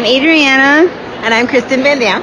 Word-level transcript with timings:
I'm 0.00 0.06
Adriana, 0.06 0.90
And 1.24 1.34
I'm 1.34 1.46
Kristen 1.46 1.82
Van 1.82 1.98
Dam. 1.98 2.22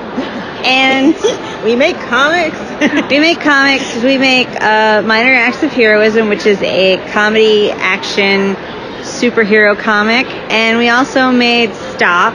and 0.66 1.14
We 1.64 1.76
make 1.76 1.96
comics. 2.08 2.58
we 3.12 3.20
make 3.20 3.40
comics. 3.40 4.02
We 4.02 4.18
make 4.18 4.48
uh, 4.48 5.04
Minor 5.06 5.32
Acts 5.32 5.62
of 5.62 5.70
Heroism, 5.70 6.28
which 6.28 6.48
is 6.48 6.60
a 6.64 6.98
comedy 7.12 7.70
action 7.70 8.56
superhero 9.04 9.78
comic, 9.78 10.26
and 10.50 10.80
we 10.80 10.90
also 10.90 11.32
made 11.32 11.72
Stop, 11.94 12.34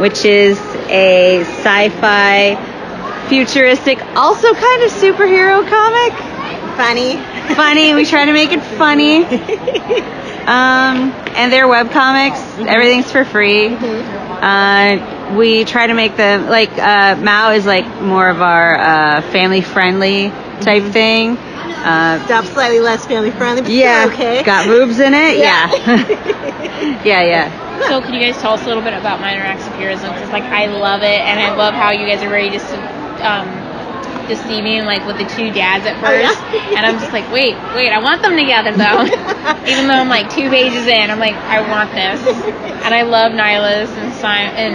which 0.00 0.24
is 0.24 0.58
a 0.88 1.44
sci-fi 1.44 2.56
futuristic, 3.28 4.04
also 4.16 4.52
kind 4.52 4.82
of 4.82 4.90
superhero 4.90 5.68
comic. 5.68 6.18
Funny. 6.76 7.14
Funny. 7.54 7.94
we 7.94 8.04
try 8.04 8.24
to 8.24 8.32
make 8.32 8.50
it 8.50 8.60
funny. 8.76 9.24
Um, 10.40 11.12
and 11.36 11.52
they're 11.52 11.68
web 11.68 11.92
comics. 11.92 12.40
Everything's 12.58 13.12
for 13.12 13.24
free. 13.24 13.68
Uh, 14.40 15.34
we 15.36 15.64
try 15.64 15.86
to 15.86 15.94
make 15.94 16.16
them 16.16 16.46
like 16.48 16.70
uh, 16.78 17.16
Mao 17.16 17.52
is 17.52 17.66
like 17.66 17.86
more 18.00 18.28
of 18.28 18.40
our 18.40 18.78
uh, 18.78 19.22
family 19.32 19.60
friendly 19.62 20.30
type 20.60 20.84
thing. 20.92 21.36
Uh, 21.36 22.18
Stop 22.26 22.44
slightly 22.46 22.80
less 22.80 23.06
family 23.06 23.30
friendly, 23.30 23.62
but 23.62 23.70
yeah, 23.70 24.06
okay. 24.12 24.42
got 24.42 24.66
boobs 24.66 24.98
in 24.98 25.14
it. 25.14 25.38
Yeah. 25.38 25.68
Yeah, 25.68 25.68
yeah, 27.04 27.22
yeah. 27.22 27.50
So, 27.88 28.00
can 28.02 28.14
you 28.14 28.20
guys 28.20 28.40
tell 28.40 28.52
us 28.54 28.62
a 28.62 28.66
little 28.66 28.82
bit 28.82 28.92
about 28.94 29.20
Minor 29.20 29.42
Acts 29.42 29.66
of 29.66 29.72
Heroism? 29.74 30.12
Because, 30.12 30.30
like, 30.30 30.44
I 30.44 30.66
love 30.66 31.02
it, 31.02 31.20
and 31.20 31.40
I 31.40 31.54
love 31.54 31.74
how 31.74 31.90
you 31.92 32.06
guys 32.06 32.22
are 32.22 32.28
very 32.28 32.50
just 32.50 32.72
um, 33.22 33.46
deceiving, 34.30 34.86
like 34.86 35.02
with 35.06 35.18
the 35.18 35.26
two 35.26 35.50
dads 35.50 35.84
at 35.84 35.98
Oh, 35.98 36.06
first. 36.06 36.38
yeah? 36.54 36.78
and 36.78 36.86
I'm 36.86 36.96
just 37.02 37.10
like, 37.12 37.26
wait, 37.34 37.58
wait, 37.74 37.90
I 37.90 37.98
want 37.98 38.22
them 38.22 38.38
together 38.38 38.70
though. 38.70 39.02
Even 39.70 39.90
though 39.90 39.98
I'm 39.98 40.08
like 40.08 40.30
two 40.30 40.46
pages 40.48 40.86
in, 40.86 41.10
I'm 41.10 41.18
like, 41.18 41.34
I 41.50 41.58
want 41.66 41.90
this. 41.92 42.22
And 42.86 42.94
I 42.94 43.02
love 43.02 43.32
Nihilus 43.34 43.90
and 43.98 44.14
Simon. 44.14 44.54
And 44.54 44.74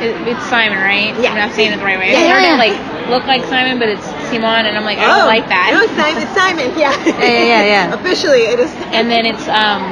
it, 0.00 0.16
it's 0.32 0.44
Simon, 0.48 0.80
right? 0.80 1.12
Yeah. 1.20 1.30
I'm 1.30 1.36
not 1.36 1.52
saying 1.52 1.72
it 1.72 1.76
the 1.76 1.84
right 1.84 1.98
way. 2.00 2.12
Yeah, 2.16 2.24
yeah, 2.40 2.56
it 2.56 2.58
like 2.58 2.76
look 3.12 3.26
like 3.28 3.44
Simon, 3.52 3.78
but 3.78 3.88
it's 3.92 4.04
Simon, 4.32 4.64
and 4.64 4.78
I'm 4.78 4.84
like, 4.84 4.98
I 4.98 5.06
don't 5.12 5.24
Oh, 5.24 5.26
like 5.28 5.44
that. 5.52 5.76
No, 5.76 5.84
Simon. 5.92 6.22
It's 6.24 6.32
Simon. 6.32 6.68
Yeah. 6.78 6.96
yeah, 7.20 7.44
yeah, 7.44 7.62
yeah. 7.92 7.94
Officially, 8.00 8.48
it 8.48 8.58
is 8.58 8.72
And 8.96 9.10
then 9.10 9.26
it's 9.26 9.44
um 9.48 9.82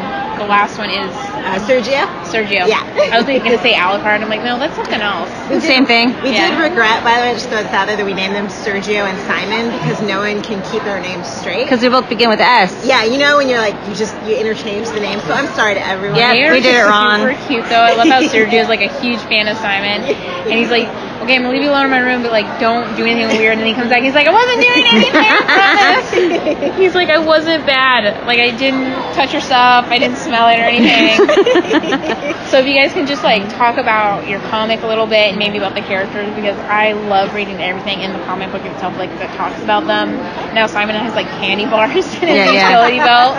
the 0.41 0.47
last 0.49 0.79
one 0.79 0.89
is 0.89 1.13
uh, 1.45 1.59
Sergio. 1.61 2.05
Sergio. 2.25 2.67
Yeah. 2.67 2.83
I 3.13 3.17
was 3.19 3.27
like, 3.27 3.43
gonna 3.45 3.59
say 3.59 3.75
Alucard. 3.75 4.21
I'm 4.21 4.29
like, 4.29 4.43
no, 4.43 4.59
that's 4.59 4.75
something 4.77 5.01
else. 5.01 5.31
The 5.49 5.61
same 5.61 5.87
thing. 5.87 6.09
We 6.23 6.33
Yeah. 6.33 6.51
did 6.51 6.61
regret, 6.61 7.03
by 7.05 7.17
the 7.17 7.23
way, 7.27 7.33
just 7.35 7.49
throw 7.49 7.63
this 7.63 7.73
out 7.73 7.87
there, 7.87 7.97
that 7.97 8.05
we 8.07 8.15
named 8.15 8.35
them 8.35 8.49
Sergio 8.49 9.09
and 9.09 9.19
Simon 9.27 9.71
because 9.79 10.01
no 10.03 10.21
one 10.21 10.43
can 10.43 10.61
keep 10.71 10.83
their 10.85 11.01
names 11.01 11.27
straight. 11.29 11.65
Because 11.65 11.81
they 11.81 11.89
both 11.89 12.09
begin 12.09 12.29
with 12.29 12.41
S. 12.41 12.85
Yeah, 12.85 13.05
you 13.05 13.19
know 13.19 13.37
when 13.39 13.49
you're 13.49 13.61
like 13.61 13.77
you 13.89 13.95
just 13.95 14.15
you 14.27 14.37
interchange 14.37 14.89
the 14.89 15.01
names. 15.01 15.23
So 15.25 15.33
I'm 15.33 15.47
sorry 15.55 15.75
to 15.75 15.85
everyone. 15.87 16.19
Yeah, 16.19 16.33
we 16.53 16.61
did 16.61 16.75
it 16.75 16.85
wrong. 16.85 17.21
Super 17.21 17.39
cute 17.47 17.65
though. 17.69 17.81
I 17.83 17.95
love 17.95 18.09
how 18.09 18.21
Sergio's 18.29 18.69
like 18.69 18.83
a 18.83 18.93
huge 19.01 19.21
fan 19.31 19.49
of 19.49 19.57
Simon, 19.59 20.03
and 20.05 20.53
he's 20.59 20.71
like, 20.71 20.89
"Okay, 21.29 21.37
I'm 21.37 21.43
gonna 21.43 21.53
leave 21.53 21.63
you 21.63 21.71
alone 21.71 21.85
in 21.85 21.91
my 21.93 22.01
room, 22.01 22.23
but 22.23 22.33
like, 22.33 22.49
don't 22.59 22.97
do 22.97 23.05
anything 23.05 23.37
weird." 23.37 23.53
And 23.53 23.61
then 23.61 23.69
he 23.69 23.75
comes 23.75 23.91
back, 23.91 24.03
he's 24.03 24.15
like, 24.15 24.27
"I 24.27 24.33
wasn't 24.33 24.61
doing 24.65 24.85
anything, 24.89 25.37
promise." 25.53 26.09
he's 26.81 26.95
like, 26.95 27.11
"I 27.11 27.19
wasn't 27.19 27.67
bad. 27.67 28.27
Like, 28.27 28.41
I 28.41 28.51
didn't 28.57 28.93
touch 29.15 29.33
your 29.33 29.43
stuff. 29.43 29.87
I 29.91 29.99
didn't 29.99 30.17
smell 30.17 30.49
it 30.49 30.59
or 30.59 30.65
anything." 30.65 31.21
so 32.49 32.59
if 32.59 32.67
you 32.67 32.75
guys 32.75 32.93
can 32.93 33.07
just 33.07 33.23
like 33.25 33.49
talk 33.57 33.77
about 33.79 34.27
your 34.29 34.41
comic 34.49 34.83
a 34.83 34.87
little 34.87 35.07
bit 35.07 35.29
and 35.31 35.39
maybe 35.39 35.59
about 35.59 35.75
the 35.75 35.83
characters 35.83 36.33
because 36.35 36.59
I 36.61 36.93
love 36.93 37.35
reading 37.35 37.61
everything 37.61 38.01
in 38.01 38.13
the 38.13 38.19
comic 38.21 38.51
book 38.53 38.65
itself, 38.65 38.97
like 38.99 39.11
that 39.19 39.35
talks 39.37 39.63
about 39.63 39.87
them. 39.87 40.17
Now 40.55 40.67
Simon 40.67 40.97
has 40.97 41.15
like 41.15 41.29
candy 41.41 41.67
bars 41.67 42.07
in 42.23 42.29
his 42.29 42.45
Yeah, 42.45 42.51
yeah. 42.51 42.71
utility 42.71 43.01
belt. 43.01 43.37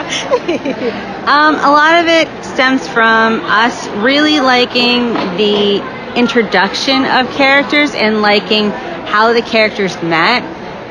Um, 1.27 1.55
a 1.55 1.71
lot 1.71 1.99
of 2.01 2.07
it 2.07 2.27
stems 2.43 2.87
from 2.87 3.41
us 3.45 3.87
really 3.97 4.39
liking 4.39 5.13
the 5.37 5.81
introduction 6.15 7.05
of 7.05 7.29
characters 7.31 7.93
and 7.93 8.21
liking 8.21 8.69
how 9.09 9.33
the 9.33 9.41
characters 9.41 9.95
met 10.03 10.43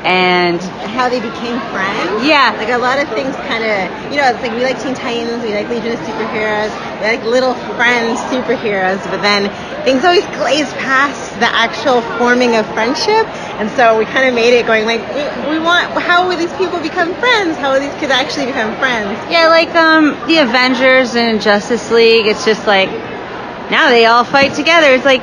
and 0.07 0.61
How 0.95 1.09
they 1.09 1.19
became 1.21 1.59
friends. 1.75 2.23
yeah 2.25 2.55
Like 2.57 2.71
a 2.71 2.79
lot 2.79 2.99
of 3.03 3.09
things 3.11 3.35
kind 3.51 3.65
of, 3.67 4.13
you 4.13 4.17
know, 4.17 4.31
it's 4.31 4.41
like 4.41 4.53
we 4.53 4.63
like 4.63 4.81
Teen 4.81 4.95
Titans, 4.95 5.43
we 5.43 5.53
like 5.55 5.69
Legion 5.69 5.93
of 5.93 5.99
Superheroes, 6.07 6.71
we 7.01 7.07
like 7.07 7.25
Little 7.25 7.55
Friends 7.75 8.19
superheroes, 8.31 9.03
but 9.11 9.21
then 9.23 9.51
things 9.85 10.05
always 10.05 10.25
glaze 10.39 10.73
past 10.75 11.35
the 11.41 11.51
actual 11.55 12.01
forming 12.17 12.55
of 12.57 12.65
friendship, 12.75 13.27
and 13.59 13.69
so 13.71 13.99
we 13.99 14.05
kind 14.07 14.29
of 14.29 14.35
made 14.35 14.55
it 14.55 14.67
going 14.67 14.87
like, 14.87 15.03
we, 15.15 15.27
we 15.51 15.59
want, 15.59 15.91
how 16.01 16.29
will 16.29 16.37
these 16.39 16.53
people 16.55 16.81
become 16.81 17.13
friends? 17.19 17.57
How 17.59 17.73
will 17.73 17.81
these 17.81 17.95
kids 17.99 18.13
actually 18.13 18.47
become 18.47 18.75
friends? 18.79 19.19
yeah 19.31 19.49
like 19.49 19.75
um 19.75 20.15
the 20.29 20.39
avengers 20.39 21.17
and 21.17 21.43
justice 21.43 21.91
league 21.91 22.27
it's 22.27 22.45
just 22.45 22.67
like 22.69 22.89
now 23.71 23.89
they 23.89 24.07
all 24.07 24.25
fight 24.25 24.55
together. 24.55 24.93
It's 24.95 25.05
like 25.05 25.23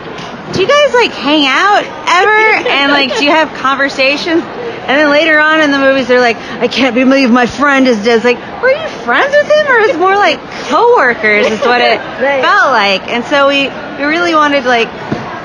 do 0.54 0.62
you 0.62 0.68
guys 0.68 0.94
like 0.94 1.12
hang 1.12 1.46
out 1.48 1.84
ever? 1.84 2.70
And 2.70 2.92
like 2.92 3.18
do 3.18 3.26
you 3.26 3.32
have 3.32 3.50
conversations? 3.58 4.44
And 4.44 4.94
then 5.00 5.10
later 5.10 5.40
on 5.40 5.62
in 5.62 5.72
the 5.72 5.80
movies 5.80 6.08
they're 6.08 6.20
like 6.22 6.38
i 6.62 6.68
can't 6.68 6.94
believe 6.94 7.32
my 7.32 7.48
friend 7.48 7.88
is 7.88 8.04
dead 8.06 8.18
it's 8.18 8.24
like 8.24 8.38
were 8.62 8.70
you 8.70 8.88
friends 9.04 9.34
with 9.34 9.48
him 9.48 9.66
or 9.66 9.80
it's 9.80 9.98
more 9.98 10.14
like 10.14 10.38
co-workers 10.70 11.48
is 11.48 11.60
what 11.62 11.82
it 11.82 11.98
Right. 12.22 12.44
felt 12.44 12.70
like. 12.70 13.02
And 13.10 13.26
so 13.26 13.48
we 13.48 13.66
we 13.98 14.04
really 14.06 14.36
wanted 14.36 14.64
like 14.66 14.88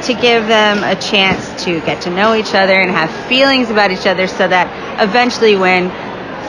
to 0.04 0.12
give 0.12 0.46
them 0.46 0.84
a 0.84 0.94
chance 1.00 1.64
to 1.64 1.80
get 1.80 2.02
to 2.02 2.10
know 2.10 2.34
each 2.34 2.54
other 2.54 2.74
and 2.74 2.90
have 2.90 3.10
feelings 3.28 3.70
about 3.70 3.90
each 3.90 4.06
other 4.06 4.26
so 4.26 4.46
that 4.46 4.68
eventually 5.00 5.56
when 5.56 5.88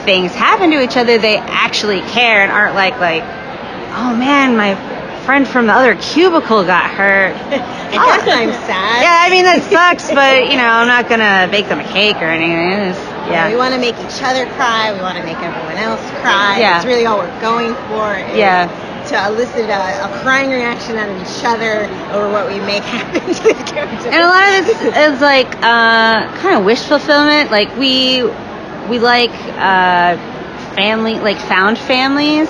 things 0.04 0.32
happen 0.34 0.70
to 0.72 0.82
each 0.82 0.98
other 0.98 1.16
they 1.16 1.38
actually 1.38 2.00
care 2.12 2.42
and 2.42 2.52
aren't 2.52 2.74
like 2.74 3.00
like 3.00 3.22
oh 3.96 4.14
man 4.14 4.54
my 4.54 4.74
friend 5.24 5.46
from 5.46 5.66
the 5.66 5.72
other 5.72 5.94
cubicle 5.96 6.64
got 6.64 6.90
hurt 6.90 7.34
I 7.36 7.92
guess 7.92 8.22
I'm 8.28 8.50
sad. 8.66 9.02
yeah 9.02 9.18
i 9.26 9.30
mean 9.30 9.44
that 9.44 9.62
sucks 9.70 10.08
but 10.10 10.50
you 10.50 10.56
know 10.56 10.66
i'm 10.66 10.88
not 10.88 11.08
gonna 11.08 11.48
bake 11.50 11.68
them 11.68 11.80
a 11.80 11.84
cake 11.88 12.16
or 12.16 12.26
anything 12.26 12.90
It's- 12.90 13.08
We 13.52 13.56
want 13.56 13.72
to 13.74 13.80
make 13.80 13.94
each 13.96 14.20
other 14.22 14.44
cry. 14.58 14.92
We 14.92 15.00
want 15.00 15.16
to 15.16 15.24
make 15.24 15.38
everyone 15.38 15.78
else 15.78 16.02
cry. 16.20 16.58
Yeah. 16.58 16.76
It's 16.76 16.84
really 16.84 17.06
all 17.06 17.16
we're 17.18 17.40
going 17.40 17.72
for. 17.88 18.12
Yeah. 18.36 18.66
To 19.08 19.16
elicit 19.32 19.70
a, 19.70 20.04
a 20.04 20.20
crying 20.22 20.50
reaction 20.50 20.96
out 20.98 21.08
of 21.08 21.16
each 21.22 21.42
other 21.44 21.86
over 22.12 22.28
what 22.30 22.46
we 22.50 22.58
make 22.66 22.82
happen 22.82 23.22
to 23.32 23.42
the 23.54 23.64
characters. 23.64 24.04
and 24.04 24.20
a 24.20 24.26
lot 24.28 24.44
of 24.58 24.66
this 24.66 24.80
is 25.14 25.20
like 25.22 25.48
uh, 25.62 26.28
kind 26.42 26.58
of 26.58 26.64
wish 26.66 26.82
fulfillment. 26.82 27.50
Like 27.50 27.74
we 27.78 28.24
we 28.90 28.98
like 28.98 29.32
uh, 29.56 30.18
family, 30.74 31.14
like 31.14 31.38
found 31.38 31.78
families. 31.78 32.48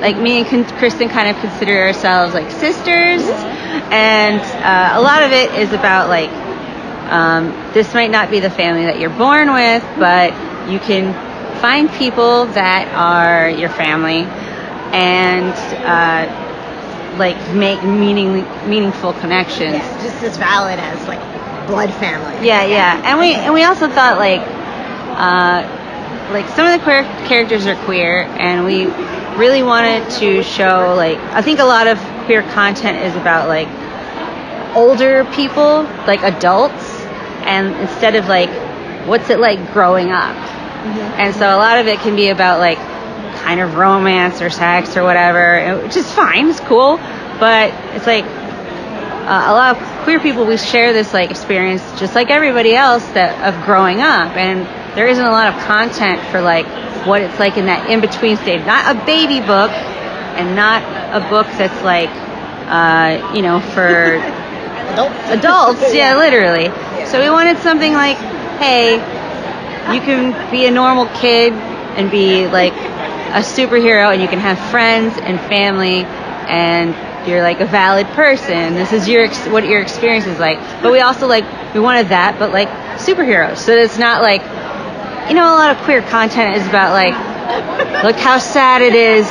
Like 0.00 0.16
me 0.16 0.40
and 0.40 0.66
Kristen 0.78 1.08
kind 1.08 1.28
of 1.28 1.40
consider 1.40 1.86
ourselves 1.86 2.34
like 2.34 2.50
sisters, 2.50 3.22
and 3.90 4.40
uh, 4.40 4.98
a 4.98 5.02
lot 5.02 5.22
of 5.22 5.32
it 5.32 5.54
is 5.54 5.72
about 5.72 6.08
like 6.08 6.30
um, 7.10 7.50
this 7.72 7.94
might 7.94 8.10
not 8.10 8.30
be 8.30 8.40
the 8.40 8.50
family 8.50 8.84
that 8.84 8.98
you're 9.00 9.10
born 9.10 9.52
with, 9.52 9.82
but 9.98 10.32
you 10.70 10.78
can 10.78 11.12
find 11.60 11.90
people 11.90 12.46
that 12.46 12.88
are 12.94 13.50
your 13.50 13.70
family 13.70 14.22
and 14.92 15.52
uh, 15.84 17.18
like 17.18 17.36
make 17.54 17.82
meaning 17.82 18.44
meaningful 18.68 19.12
connections. 19.14 19.74
Yeah, 19.74 20.02
just 20.02 20.22
as 20.22 20.36
valid 20.36 20.78
as 20.78 21.06
like 21.08 21.20
blood 21.66 21.92
family. 21.94 22.46
Yeah, 22.46 22.64
yeah, 22.64 23.00
and 23.04 23.18
we 23.18 23.34
and 23.34 23.52
we 23.52 23.64
also 23.64 23.88
thought 23.88 24.18
like, 24.18 24.40
uh, 25.18 25.77
like 26.30 26.46
some 26.48 26.66
of 26.66 26.78
the 26.78 26.84
queer 26.84 27.02
characters 27.26 27.66
are 27.66 27.76
queer, 27.84 28.22
and 28.22 28.64
we 28.64 28.86
really 29.38 29.62
wanted 29.62 30.10
to 30.18 30.42
show 30.42 30.94
like 30.96 31.18
I 31.18 31.42
think 31.42 31.60
a 31.60 31.64
lot 31.64 31.86
of 31.86 31.98
queer 32.26 32.42
content 32.42 32.98
is 33.04 33.14
about 33.16 33.48
like 33.48 33.68
older 34.76 35.24
people, 35.32 35.82
like 36.06 36.22
adults, 36.22 37.00
and 37.44 37.74
instead 37.76 38.14
of 38.14 38.28
like 38.28 38.50
what's 39.06 39.30
it 39.30 39.38
like 39.40 39.72
growing 39.72 40.10
up, 40.10 40.36
and 41.18 41.34
so 41.34 41.46
a 41.46 41.56
lot 41.56 41.78
of 41.78 41.86
it 41.86 41.98
can 42.00 42.14
be 42.16 42.28
about 42.28 42.58
like 42.58 42.78
kind 43.42 43.60
of 43.60 43.76
romance 43.76 44.42
or 44.42 44.50
sex 44.50 44.96
or 44.96 45.04
whatever, 45.04 45.80
which 45.82 45.96
is 45.96 46.10
fine, 46.12 46.48
it's 46.48 46.60
cool, 46.60 46.96
but 47.38 47.72
it's 47.94 48.06
like 48.06 48.24
uh, 48.24 49.44
a 49.48 49.52
lot 49.52 49.76
of 49.76 50.04
queer 50.04 50.20
people 50.20 50.44
we 50.44 50.56
share 50.56 50.92
this 50.92 51.12
like 51.12 51.30
experience 51.30 51.82
just 52.00 52.14
like 52.14 52.30
everybody 52.30 52.74
else 52.74 53.06
that 53.10 53.32
of 53.46 53.64
growing 53.64 54.00
up 54.00 54.34
and 54.36 54.66
there 54.94 55.06
isn't 55.08 55.24
a 55.24 55.30
lot 55.30 55.48
of 55.48 55.54
content 55.64 56.20
for 56.30 56.40
like 56.40 56.66
what 57.06 57.22
it's 57.22 57.38
like 57.38 57.56
in 57.56 57.66
that 57.66 57.90
in 57.90 58.00
between 58.00 58.36
stage. 58.36 58.64
Not 58.66 58.94
a 58.96 59.04
baby 59.06 59.40
book 59.40 59.70
and 59.70 60.54
not 60.56 60.82
a 61.14 61.20
book 61.28 61.46
that's 61.58 61.82
like 61.82 62.10
uh, 62.10 63.32
you 63.34 63.42
know 63.42 63.60
for 63.60 64.18
Adults. 64.88 65.30
adults. 65.30 65.82
Yeah 65.94 66.16
literally. 66.16 66.68
So 67.06 67.20
we 67.22 67.30
wanted 67.30 67.58
something 67.58 67.92
like 67.92 68.16
hey 68.58 68.96
you 69.94 70.00
can 70.00 70.50
be 70.50 70.66
a 70.66 70.70
normal 70.70 71.06
kid 71.14 71.52
and 71.52 72.10
be 72.10 72.46
like 72.48 72.72
a 72.72 73.40
superhero 73.40 74.12
and 74.12 74.20
you 74.22 74.28
can 74.28 74.38
have 74.38 74.58
friends 74.70 75.16
and 75.18 75.38
family 75.40 76.04
and 76.48 76.94
you're 77.28 77.42
like 77.42 77.60
a 77.60 77.66
valid 77.66 78.06
person. 78.08 78.74
This 78.74 78.92
is 78.92 79.08
your 79.08 79.24
ex- 79.24 79.46
what 79.48 79.66
your 79.66 79.80
experience 79.82 80.26
is 80.26 80.38
like. 80.38 80.58
But 80.82 80.92
we 80.92 81.00
also 81.00 81.26
like 81.26 81.44
we 81.74 81.80
wanted 81.80 82.08
that 82.08 82.38
but 82.38 82.52
like 82.52 82.68
superheroes. 82.98 83.58
So 83.58 83.72
it's 83.72 83.98
not 83.98 84.22
like 84.22 84.42
you 85.28 85.34
know 85.34 85.54
a 85.54 85.56
lot 85.58 85.70
of 85.76 85.82
queer 85.84 86.02
content 86.02 86.56
is 86.56 86.66
about 86.66 86.92
like 86.92 87.14
look 88.04 88.16
how 88.16 88.38
sad 88.38 88.82
it 88.82 88.94
is 88.94 89.26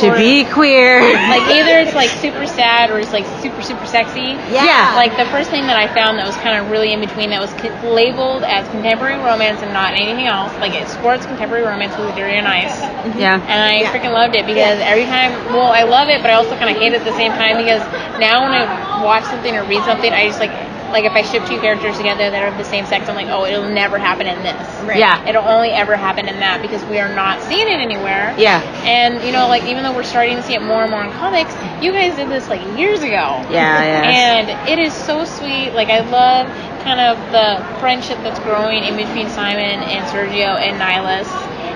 to 0.00 0.10
Or- 0.10 0.16
be 0.18 0.44
queer. 0.44 1.00
Like 1.00 1.48
either 1.56 1.78
it's 1.80 1.94
like 1.94 2.10
super 2.20 2.44
sad 2.46 2.90
or 2.90 2.98
it's 3.00 3.12
like 3.14 3.24
super 3.40 3.62
super 3.62 3.86
sexy. 3.86 4.36
Yeah. 4.52 4.92
Like 4.94 5.16
the 5.16 5.24
first 5.32 5.48
thing 5.48 5.62
that 5.68 5.78
I 5.78 5.88
found 5.88 6.18
that 6.18 6.26
was 6.26 6.36
kind 6.44 6.58
of 6.60 6.68
really 6.70 6.92
in 6.92 7.00
between 7.00 7.30
that 7.30 7.40
was 7.40 7.48
co- 7.54 7.72
labeled 7.88 8.42
as 8.44 8.68
contemporary 8.68 9.16
romance 9.24 9.62
and 9.62 9.72
not 9.72 9.94
anything 9.94 10.26
else. 10.26 10.52
Like 10.60 10.74
it 10.74 10.88
sports 10.88 11.24
contemporary 11.24 11.64
romance 11.64 11.96
with 11.96 12.12
dirty 12.14 12.36
and 12.36 12.46
ice. 12.46 12.76
Mm-hmm. 12.76 13.18
yeah. 13.18 13.40
And 13.40 13.56
I 13.62 13.80
Yeah. 13.86 13.92
freaking 13.94 14.12
loved 14.12 14.34
it 14.36 14.44
because 14.44 14.76
every 14.84 15.06
time, 15.06 15.32
well, 15.54 15.72
I 15.72 15.84
love 15.84 16.08
it, 16.10 16.20
but 16.20 16.28
I 16.30 16.34
also 16.34 16.52
kind 16.58 16.68
of 16.68 16.76
hate 16.76 16.92
it 16.92 17.00
at 17.00 17.06
the 17.08 17.16
same 17.16 17.32
time 17.32 17.56
because 17.56 17.80
now 18.20 18.42
when 18.44 18.52
I 18.52 18.66
watch 19.02 19.24
something 19.24 19.54
or 19.56 19.64
read 19.64 19.82
something, 19.88 20.12
I 20.12 20.26
just 20.28 20.40
like, 20.40 20.52
like 20.90 21.04
if 21.04 21.12
I 21.12 21.22
ship 21.22 21.44
two 21.46 21.58
characters 21.60 21.96
together 21.96 22.30
that 22.30 22.42
are 22.42 22.48
of 22.48 22.58
the 22.58 22.64
same 22.64 22.86
sex, 22.86 23.08
I'm 23.08 23.14
like, 23.14 23.28
oh, 23.28 23.44
it'll 23.44 23.68
never 23.68 23.98
happen 23.98 24.26
in 24.26 24.42
this. 24.42 24.60
Right. 24.82 24.98
Yeah. 24.98 25.26
It'll 25.28 25.44
only 25.46 25.70
ever 25.70 25.96
happen 25.96 26.28
in 26.28 26.38
that 26.40 26.62
because 26.62 26.84
we 26.86 26.98
are 26.98 27.12
not 27.14 27.42
seeing 27.42 27.66
it 27.66 27.80
anywhere. 27.80 28.34
Yeah. 28.38 28.62
And 28.84 29.22
you 29.24 29.32
know, 29.32 29.48
like 29.48 29.64
even 29.64 29.82
though 29.82 29.94
we're 29.94 30.04
starting 30.06 30.36
to 30.36 30.42
see 30.42 30.54
it 30.54 30.62
more 30.62 30.82
and 30.82 30.90
more 30.90 31.04
in 31.04 31.12
comics, 31.12 31.52
you 31.82 31.92
guys 31.92 32.16
did 32.16 32.28
this 32.28 32.48
like 32.48 32.62
years 32.78 33.00
ago. 33.02 33.42
Yeah, 33.50 33.82
yeah. 33.82 34.06
And 34.36 34.68
it 34.68 34.78
is 34.78 34.92
so 34.92 35.24
sweet. 35.24 35.72
Like 35.72 35.88
I 35.88 36.00
love 36.00 36.46
kind 36.82 37.00
of 37.00 37.18
the 37.32 37.58
friendship 37.80 38.18
that's 38.22 38.38
growing 38.40 38.84
in 38.84 38.96
between 38.96 39.28
Simon 39.28 39.82
and 39.82 40.04
Sergio 40.06 40.58
and 40.58 40.78
Nihilus. 40.80 41.26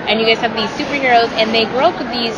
And 0.07 0.19
you 0.19 0.25
guys 0.25 0.39
have 0.39 0.55
these 0.55 0.71
superheroes, 0.79 1.29
and 1.37 1.53
they 1.53 1.65
grow 1.65 1.93
up 1.93 1.99
with 1.99 2.09
these 2.11 2.35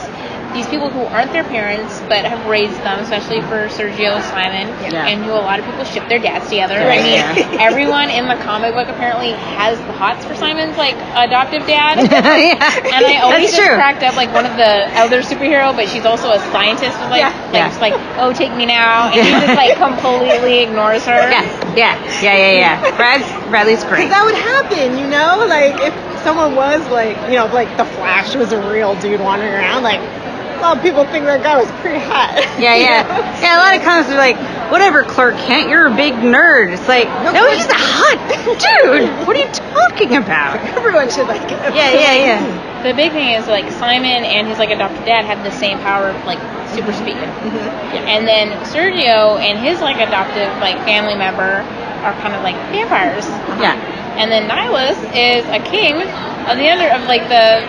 these 0.54 0.68
people 0.68 0.90
who 0.90 1.02
aren't 1.14 1.32
their 1.32 1.44
parents 1.44 2.00
but 2.08 2.26
have 2.26 2.46
raised 2.46 2.78
them, 2.84 3.00
especially 3.00 3.42
for 3.42 3.68
Sergio 3.70 4.16
and 4.16 4.24
Simon, 4.26 4.68
Yeah. 4.92 5.08
and 5.08 5.24
who 5.24 5.32
a 5.32 5.42
lot 5.42 5.60
of 5.60 5.66
people 5.66 5.84
ship 5.84 6.08
their 6.10 6.20
dads 6.20 6.50
together. 6.50 6.76
Right, 6.78 7.00
I 7.00 7.04
mean, 7.04 7.50
yeah. 7.52 7.58
everyone 7.68 8.10
in 8.10 8.28
the 8.28 8.36
comic 8.44 8.74
book 8.74 8.88
apparently 8.88 9.32
has 9.58 9.78
the 9.80 9.94
hots 9.94 10.26
for 10.26 10.36
Simon's 10.36 10.78
like 10.78 10.96
adoptive 11.16 11.66
dad. 11.66 11.98
yeah. 12.12 12.94
And 12.94 13.06
I 13.06 13.20
always 13.22 13.50
That's 13.52 13.58
just 13.58 13.68
true. 13.68 13.76
cracked 13.76 14.04
up 14.04 14.16
like 14.16 14.32
one 14.34 14.46
of 14.46 14.56
the 14.58 14.88
other 15.00 15.22
superhero, 15.22 15.76
but 15.76 15.90
she's 15.90 16.06
also 16.06 16.32
a 16.32 16.40
scientist. 16.52 16.98
Was 17.00 17.10
like, 17.10 17.22
Yeah. 17.22 17.34
like 17.50 17.54
Yeah. 17.54 17.68
just 17.70 17.82
like, 17.82 17.94
oh, 18.20 18.34
take 18.34 18.54
me 18.54 18.66
now, 18.66 19.08
and 19.12 19.26
he 19.26 19.32
just 19.32 19.56
like 19.56 19.78
completely 19.82 20.60
ignores 20.64 21.06
her. 21.06 21.30
Yeah, 21.30 21.42
yeah, 21.76 21.98
yeah, 22.22 22.36
yeah, 22.38 22.52
yeah. 22.82 22.96
Brad, 22.98 23.22
Bradley's 23.50 23.84
Because 23.84 23.98
great. 23.98 24.10
that 24.10 24.24
would 24.26 24.36
happen, 24.36 24.98
you 24.98 25.08
know? 25.08 25.46
Like, 25.48 25.76
if 25.82 25.94
someone 26.24 26.56
was 26.56 26.82
like, 26.90 27.18
you 27.30 27.36
know, 27.38 27.46
like 27.48 27.76
the 27.78 27.86
Flash 27.86 28.36
was 28.36 28.52
a 28.52 28.72
real 28.72 28.96
dude 29.00 29.20
wandering 29.20 29.54
around, 29.54 29.84
like, 29.84 30.00
a 30.00 30.23
lot 30.64 30.78
of 30.78 30.84
people 30.84 31.04
think 31.12 31.26
that 31.28 31.44
guy 31.44 31.60
was 31.60 31.70
pretty 31.84 32.00
hot. 32.00 32.40
Yeah, 32.56 32.76
you 32.76 32.88
yeah. 32.88 33.04
know? 33.04 33.20
Yeah, 33.44 33.60
a 33.60 33.62
lot 33.62 33.76
of 33.76 33.84
comments 33.84 34.08
are 34.10 34.16
like, 34.16 34.40
whatever, 34.72 35.04
Clark 35.04 35.36
Kent, 35.44 35.68
you're 35.70 35.92
a 35.92 35.96
big 35.96 36.16
nerd. 36.24 36.72
It's 36.72 36.88
like, 36.88 37.12
no, 37.28 37.44
he's 37.52 37.68
a 37.68 37.76
hot 37.76 38.18
dude. 38.64 39.12
What 39.28 39.36
are 39.36 39.44
you 39.44 39.52
talking 39.52 40.16
about? 40.16 40.56
Everyone 40.80 41.12
should 41.12 41.28
like 41.28 41.44
it. 41.44 41.60
Yeah, 41.76 41.92
yeah, 41.92 42.16
yeah. 42.16 42.84
The 42.84 42.94
big 42.96 43.12
thing 43.12 43.36
is 43.36 43.48
like 43.48 43.72
Simon 43.72 44.24
and 44.24 44.48
his 44.48 44.60
like 44.60 44.72
adopted 44.72 45.06
dad 45.06 45.26
have 45.26 45.44
the 45.44 45.52
same 45.52 45.80
power 45.80 46.10
of 46.10 46.18
like 46.26 46.40
super 46.72 46.92
speed, 46.92 47.16
mm-hmm. 47.16 48.08
and 48.08 48.28
then 48.28 48.52
Sergio 48.68 49.40
and 49.40 49.60
his 49.60 49.80
like 49.80 49.98
adoptive 49.98 50.52
like 50.60 50.76
family 50.84 51.16
member 51.16 51.64
are 52.04 52.14
kind 52.20 52.36
of 52.36 52.44
like 52.44 52.56
vampires. 52.72 53.28
Yeah. 53.60 53.80
And 54.20 54.32
then 54.32 54.50
Nihilus 54.50 55.00
is 55.16 55.46
a 55.48 55.64
king 55.64 55.96
of 56.48 56.58
the 56.60 56.70
other 56.70 56.92
of 56.92 57.08
like 57.08 57.24
the 57.32 57.64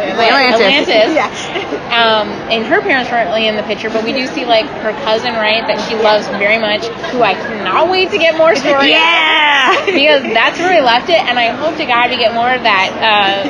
Atlantis. 0.00 0.60
Atlantis. 0.60 1.14
Yeah. 1.14 1.68
Um, 1.92 2.32
and 2.48 2.64
her 2.64 2.80
parents 2.80 3.12
aren't 3.12 3.28
really 3.28 3.46
in 3.48 3.54
the 3.54 3.62
picture, 3.68 3.90
but 3.92 4.00
we 4.02 4.14
do 4.16 4.24
see 4.32 4.46
like 4.48 4.64
her 4.80 4.96
cousin, 5.04 5.36
right, 5.36 5.60
that 5.68 5.76
she 5.84 5.92
loves 5.94 6.24
very 6.40 6.56
much, 6.56 6.88
who 7.12 7.20
I 7.20 7.36
cannot 7.36 7.92
wait 7.92 8.08
to 8.12 8.16
get 8.16 8.32
more 8.40 8.56
stories. 8.56 8.96
Yeah. 8.96 9.76
Because 9.84 10.24
that's 10.32 10.56
where 10.58 10.72
we 10.72 10.80
left 10.80 11.12
it, 11.12 11.20
and 11.20 11.36
I 11.38 11.52
hope 11.52 11.76
to 11.76 11.84
God 11.84 12.08
we 12.08 12.16
get 12.16 12.32
more 12.32 12.48
of 12.48 12.64
that 12.64 12.88
uh, 12.96 13.44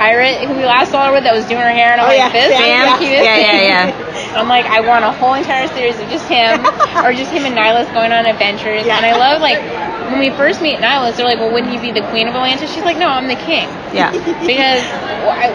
pirate 0.00 0.40
who 0.48 0.56
we 0.56 0.64
last 0.64 0.88
saw 0.90 1.04
her 1.06 1.12
with 1.12 1.28
that 1.28 1.36
was 1.36 1.44
doing 1.44 1.60
her 1.60 1.68
hair, 1.68 1.92
and 1.92 2.00
I'm 2.00 2.08
Oh, 2.08 2.16
like, 2.16 2.24
yeah, 2.24 2.32
this 2.32 2.48
is 2.48 2.56
Sam, 2.56 2.88
yeah. 2.96 3.20
Yeah, 3.20 3.36
yeah, 3.36 3.92
yeah. 3.92 4.36
I'm 4.40 4.48
like, 4.48 4.64
I 4.72 4.80
want 4.80 5.04
a 5.04 5.12
whole 5.12 5.36
entire 5.36 5.68
series 5.76 6.00
of 6.00 6.08
just 6.08 6.24
him, 6.32 6.64
or 7.04 7.12
just 7.12 7.28
him 7.28 7.44
and 7.44 7.52
Nihilus 7.52 7.92
going 7.92 8.08
on 8.16 8.24
adventures. 8.24 8.88
Yeah. 8.88 8.96
And 8.96 9.04
I 9.04 9.12
love 9.20 9.44
like 9.44 9.60
when 10.12 10.20
we 10.20 10.30
first 10.36 10.60
meet 10.62 10.76
Nihilus, 10.78 11.16
they're 11.16 11.26
like, 11.26 11.38
well, 11.38 11.52
wouldn't 11.52 11.72
you 11.72 11.80
be 11.80 11.90
the 11.90 12.06
queen 12.08 12.28
of 12.28 12.34
Atlantis? 12.34 12.72
She's 12.72 12.84
like, 12.84 12.96
no, 12.98 13.08
I'm 13.08 13.26
the 13.28 13.36
king. 13.36 13.68
Yeah. 13.96 14.12
Because 14.46 14.82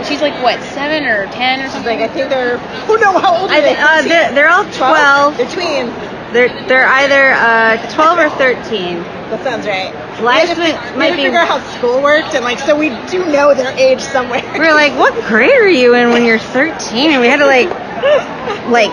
she's 0.08 0.22
like 0.22 0.34
what 0.42 0.62
seven 0.74 1.06
or 1.06 1.28
ten 1.32 1.62
or 1.62 1.70
something. 1.70 2.00
like, 2.00 2.10
I 2.10 2.14
think 2.14 2.30
they're, 2.30 2.58
oh 2.90 2.98
no, 3.00 3.20
how 3.20 3.42
old 3.42 3.52
are 3.52 3.54
I 3.54 3.62
they? 3.62 3.76
Uh, 3.78 4.02
they're, 4.08 4.34
they're 4.34 4.50
all 4.50 4.64
12. 4.72 5.38
They're 5.38 5.50
tween. 5.52 5.88
They're 6.34 6.68
they're 6.68 6.88
either 6.88 7.32
uh, 7.36 7.94
12 7.94 8.20
or 8.20 8.30
13. 8.38 8.98
That 9.32 9.44
sounds 9.44 9.66
right. 9.68 9.92
Life 10.24 10.44
we 10.44 10.48
had 10.48 10.56
to, 10.56 10.60
might- 10.62 10.98
we 10.98 11.04
had 11.04 11.10
to 11.12 11.16
be- 11.18 11.24
figure 11.24 11.40
out 11.40 11.48
how 11.48 11.60
school 11.78 12.02
worked, 12.02 12.34
and 12.34 12.44
like, 12.46 12.60
so 12.60 12.78
we 12.78 12.90
do 13.12 13.26
know 13.32 13.54
their 13.54 13.72
age 13.78 14.00
somewhere. 14.02 14.42
We're 14.58 14.74
like, 14.74 14.94
what 14.98 15.14
grade 15.28 15.52
are 15.52 15.68
you 15.70 15.94
in 15.96 16.10
when 16.12 16.24
you're 16.26 16.40
13? 16.40 17.12
And 17.12 17.22
we 17.22 17.28
had 17.28 17.38
to 17.40 17.46
like 17.46 17.68
like 18.72 18.92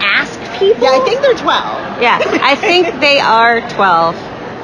ask 0.00 0.38
people. 0.58 0.82
yeah, 0.84 0.92
I 0.92 1.04
think 1.04 1.20
they're 1.20 1.34
12. 1.36 2.02
Yeah, 2.02 2.18
I 2.42 2.54
think 2.56 3.00
they 3.00 3.18
are 3.20 3.60
12. 3.70 4.14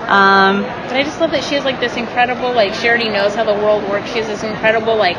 Um, 0.09 0.63
But 0.89 0.97
I 0.97 1.03
just 1.03 1.21
love 1.21 1.31
that 1.33 1.45
she 1.45 1.55
has 1.55 1.65
like 1.65 1.81
this 1.81 1.97
incredible 1.97 2.53
like 2.53 2.73
she 2.75 2.89
already 2.89 3.11
knows 3.11 3.35
how 3.35 3.45
the 3.45 3.53
world 3.53 3.87
works. 3.89 4.11
She 4.11 4.19
has 4.19 4.27
this 4.27 4.43
incredible 4.43 4.97
like 4.97 5.17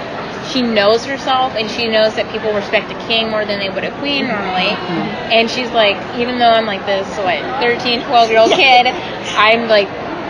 she 0.51 0.61
knows 0.63 1.05
herself 1.05 1.53
and 1.55 1.69
she 1.69 1.87
knows 1.87 2.15
that 2.15 2.31
people 2.31 2.51
respect 2.53 2.89
a 2.91 2.97
king 3.07 3.29
more 3.29 3.45
than 3.45 3.59
they 3.59 3.69
would 3.69 3.83
a 3.83 3.91
queen 3.99 4.27
normally. 4.27 4.73
And 5.29 5.49
she's 5.49 5.69
like, 5.71 5.95
even 6.17 6.39
though 6.39 6.49
I'm 6.49 6.65
like 6.65 6.85
this 6.87 7.05
what 7.19 7.37
13, 7.61 8.01
12 8.03 8.29
year 8.31 8.39
old 8.39 8.51
kid, 8.51 8.87
I'm 9.37 9.67
like 9.69 9.87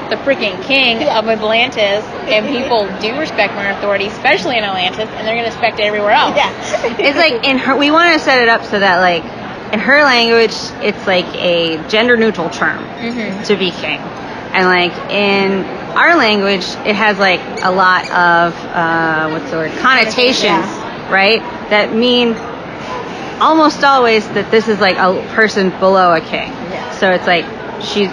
the 0.10 0.18
freaking 0.28 0.62
king 0.64 1.04
of 1.08 1.30
Atlantis, 1.30 2.04
and 2.28 2.48
people 2.48 2.90
do 3.00 3.18
respect 3.20 3.54
my 3.54 3.70
authority, 3.78 4.08
especially 4.08 4.58
in 4.58 4.64
Atlantis, 4.64 5.08
and 5.08 5.26
they're 5.28 5.36
gonna 5.36 5.48
respect 5.48 5.80
it 5.80 5.84
everywhere 5.84 6.12
else. 6.12 6.36
Yeah. 6.36 6.52
it's 7.00 7.16
like 7.18 7.46
in 7.48 7.58
her 7.60 7.78
we 7.78 7.92
want 7.92 8.12
to 8.14 8.20
set 8.20 8.42
it 8.42 8.50
up 8.50 8.66
so 8.66 8.80
that 8.80 8.98
like 9.00 9.24
in 9.72 9.80
her 9.80 10.04
language 10.04 10.52
it's 10.84 11.06
like 11.08 11.28
a 11.36 11.78
gender 11.88 12.18
neutral 12.18 12.50
term 12.50 12.84
Mhm. 12.98 13.46
to 13.46 13.56
be 13.56 13.70
king 13.72 14.02
and 14.54 14.66
like 14.68 14.94
in 15.12 15.64
our 15.98 16.16
language 16.18 16.64
it 16.86 16.96
has 16.96 17.18
like 17.20 17.40
a 17.64 17.72
lot 17.72 18.04
of 18.06 18.56
uh, 18.76 19.30
what's 19.32 19.50
the 19.52 19.58
word 19.58 19.72
connotations 19.80 20.66
right 21.12 21.40
that 21.70 21.94
mean 21.94 22.34
almost 23.42 23.84
always 23.84 24.28
that 24.30 24.50
this 24.52 24.68
is 24.68 24.80
like 24.80 24.98
a 24.98 25.14
person 25.34 25.70
below 25.80 26.14
a 26.14 26.22
king 26.22 26.52
Yeah. 26.52 26.92
so 26.92 27.12
it's 27.12 27.26
like 27.28 27.46
she's 27.82 28.10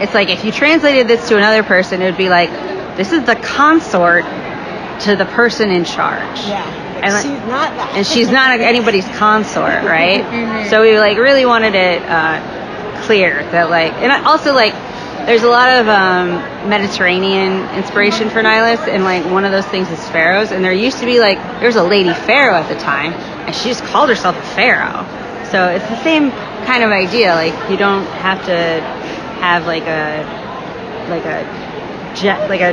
it's 0.00 0.14
like 0.14 0.28
if 0.28 0.44
you 0.44 0.52
translated 0.52 1.08
this 1.08 1.28
to 1.28 1.36
another 1.36 1.62
person 1.62 2.00
it 2.02 2.04
would 2.06 2.18
be 2.18 2.28
like 2.28 2.50
this 2.96 3.12
is 3.12 3.24
the 3.24 3.36
consort 3.36 4.24
to 5.00 5.16
the 5.16 5.24
person 5.34 5.70
in 5.70 5.84
charge 5.84 6.40
Yeah. 6.46 6.78
And, 7.02 7.12
like- 7.12 7.22
she's 7.24 7.48
not 7.50 7.70
that. 7.76 7.92
and 7.96 8.06
she's 8.06 8.30
not 8.30 8.60
anybody's 8.60 9.08
consort, 9.18 9.82
right? 9.82 10.22
Mhm. 10.30 10.70
So 10.70 10.82
we 10.82 10.96
like 11.00 11.18
really 11.18 11.44
wanted 11.44 11.74
it 11.74 12.00
uh, 12.02 12.38
clear 13.02 13.42
that 13.50 13.70
like, 13.70 13.92
and 13.94 14.12
also 14.24 14.54
like, 14.54 14.72
there's 15.26 15.42
a 15.42 15.48
lot 15.48 15.68
of 15.80 15.88
um, 15.88 16.68
Mediterranean 16.68 17.68
inspiration 17.76 18.28
for 18.30 18.42
Nihilus, 18.42 18.86
and 18.88 19.04
like 19.04 19.24
one 19.30 19.44
of 19.44 19.52
those 19.52 19.66
things 19.66 19.88
is 19.90 20.08
pharaohs, 20.10 20.50
and 20.52 20.64
there 20.64 20.72
used 20.72 20.98
to 20.98 21.06
be 21.06 21.20
like 21.20 21.38
there 21.60 21.66
was 21.68 21.76
a 21.76 21.82
lady 21.84 22.12
pharaoh 22.12 22.56
at 22.56 22.68
the 22.68 22.78
time, 22.80 23.12
and 23.12 23.54
she 23.54 23.68
just 23.68 23.84
called 23.84 24.08
herself 24.08 24.36
a 24.36 24.42
pharaoh. 24.54 25.06
So 25.50 25.68
it's 25.68 25.86
the 25.88 26.02
same 26.02 26.30
kind 26.66 26.82
of 26.82 26.90
idea. 26.90 27.34
Like 27.34 27.54
you 27.70 27.76
don't 27.76 28.06
have 28.06 28.44
to 28.46 28.80
have 29.40 29.66
like 29.66 29.84
a 29.84 30.24
like 31.08 31.24
a 31.24 31.44
ge- 32.14 32.48
like 32.48 32.60
a 32.60 32.72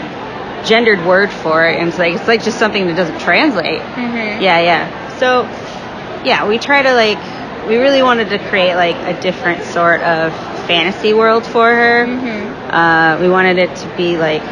gendered 0.65 1.05
word 1.05 1.31
for 1.31 1.65
it, 1.65 1.77
and 1.79 1.89
it's 1.89 1.97
like 1.97 2.13
it's 2.15 2.27
like 2.27 2.43
just 2.43 2.57
something 2.59 2.87
that 2.87 2.95
doesn't 2.95 3.19
translate. 3.19 3.81
Mhm. 3.81 4.41
Yeah, 4.41 4.59
yeah. 4.59 5.17
So, 5.17 5.43
yeah, 6.23 6.47
we 6.47 6.57
try 6.57 6.81
to 6.81 6.93
like, 6.93 7.17
we 7.67 7.77
really 7.77 8.01
wanted 8.01 8.29
to 8.29 8.39
create 8.49 8.75
like 8.75 8.95
a 8.95 9.19
different 9.21 9.63
sort 9.63 10.01
of 10.01 10.33
fantasy 10.67 11.13
world 11.13 11.45
for 11.45 11.69
her. 11.69 12.05
Mhm. 12.07 12.69
Uh, 12.71 13.17
we 13.21 13.29
wanted 13.29 13.57
it 13.57 13.75
to 13.77 13.87
be 13.97 14.17
like, 14.17 14.43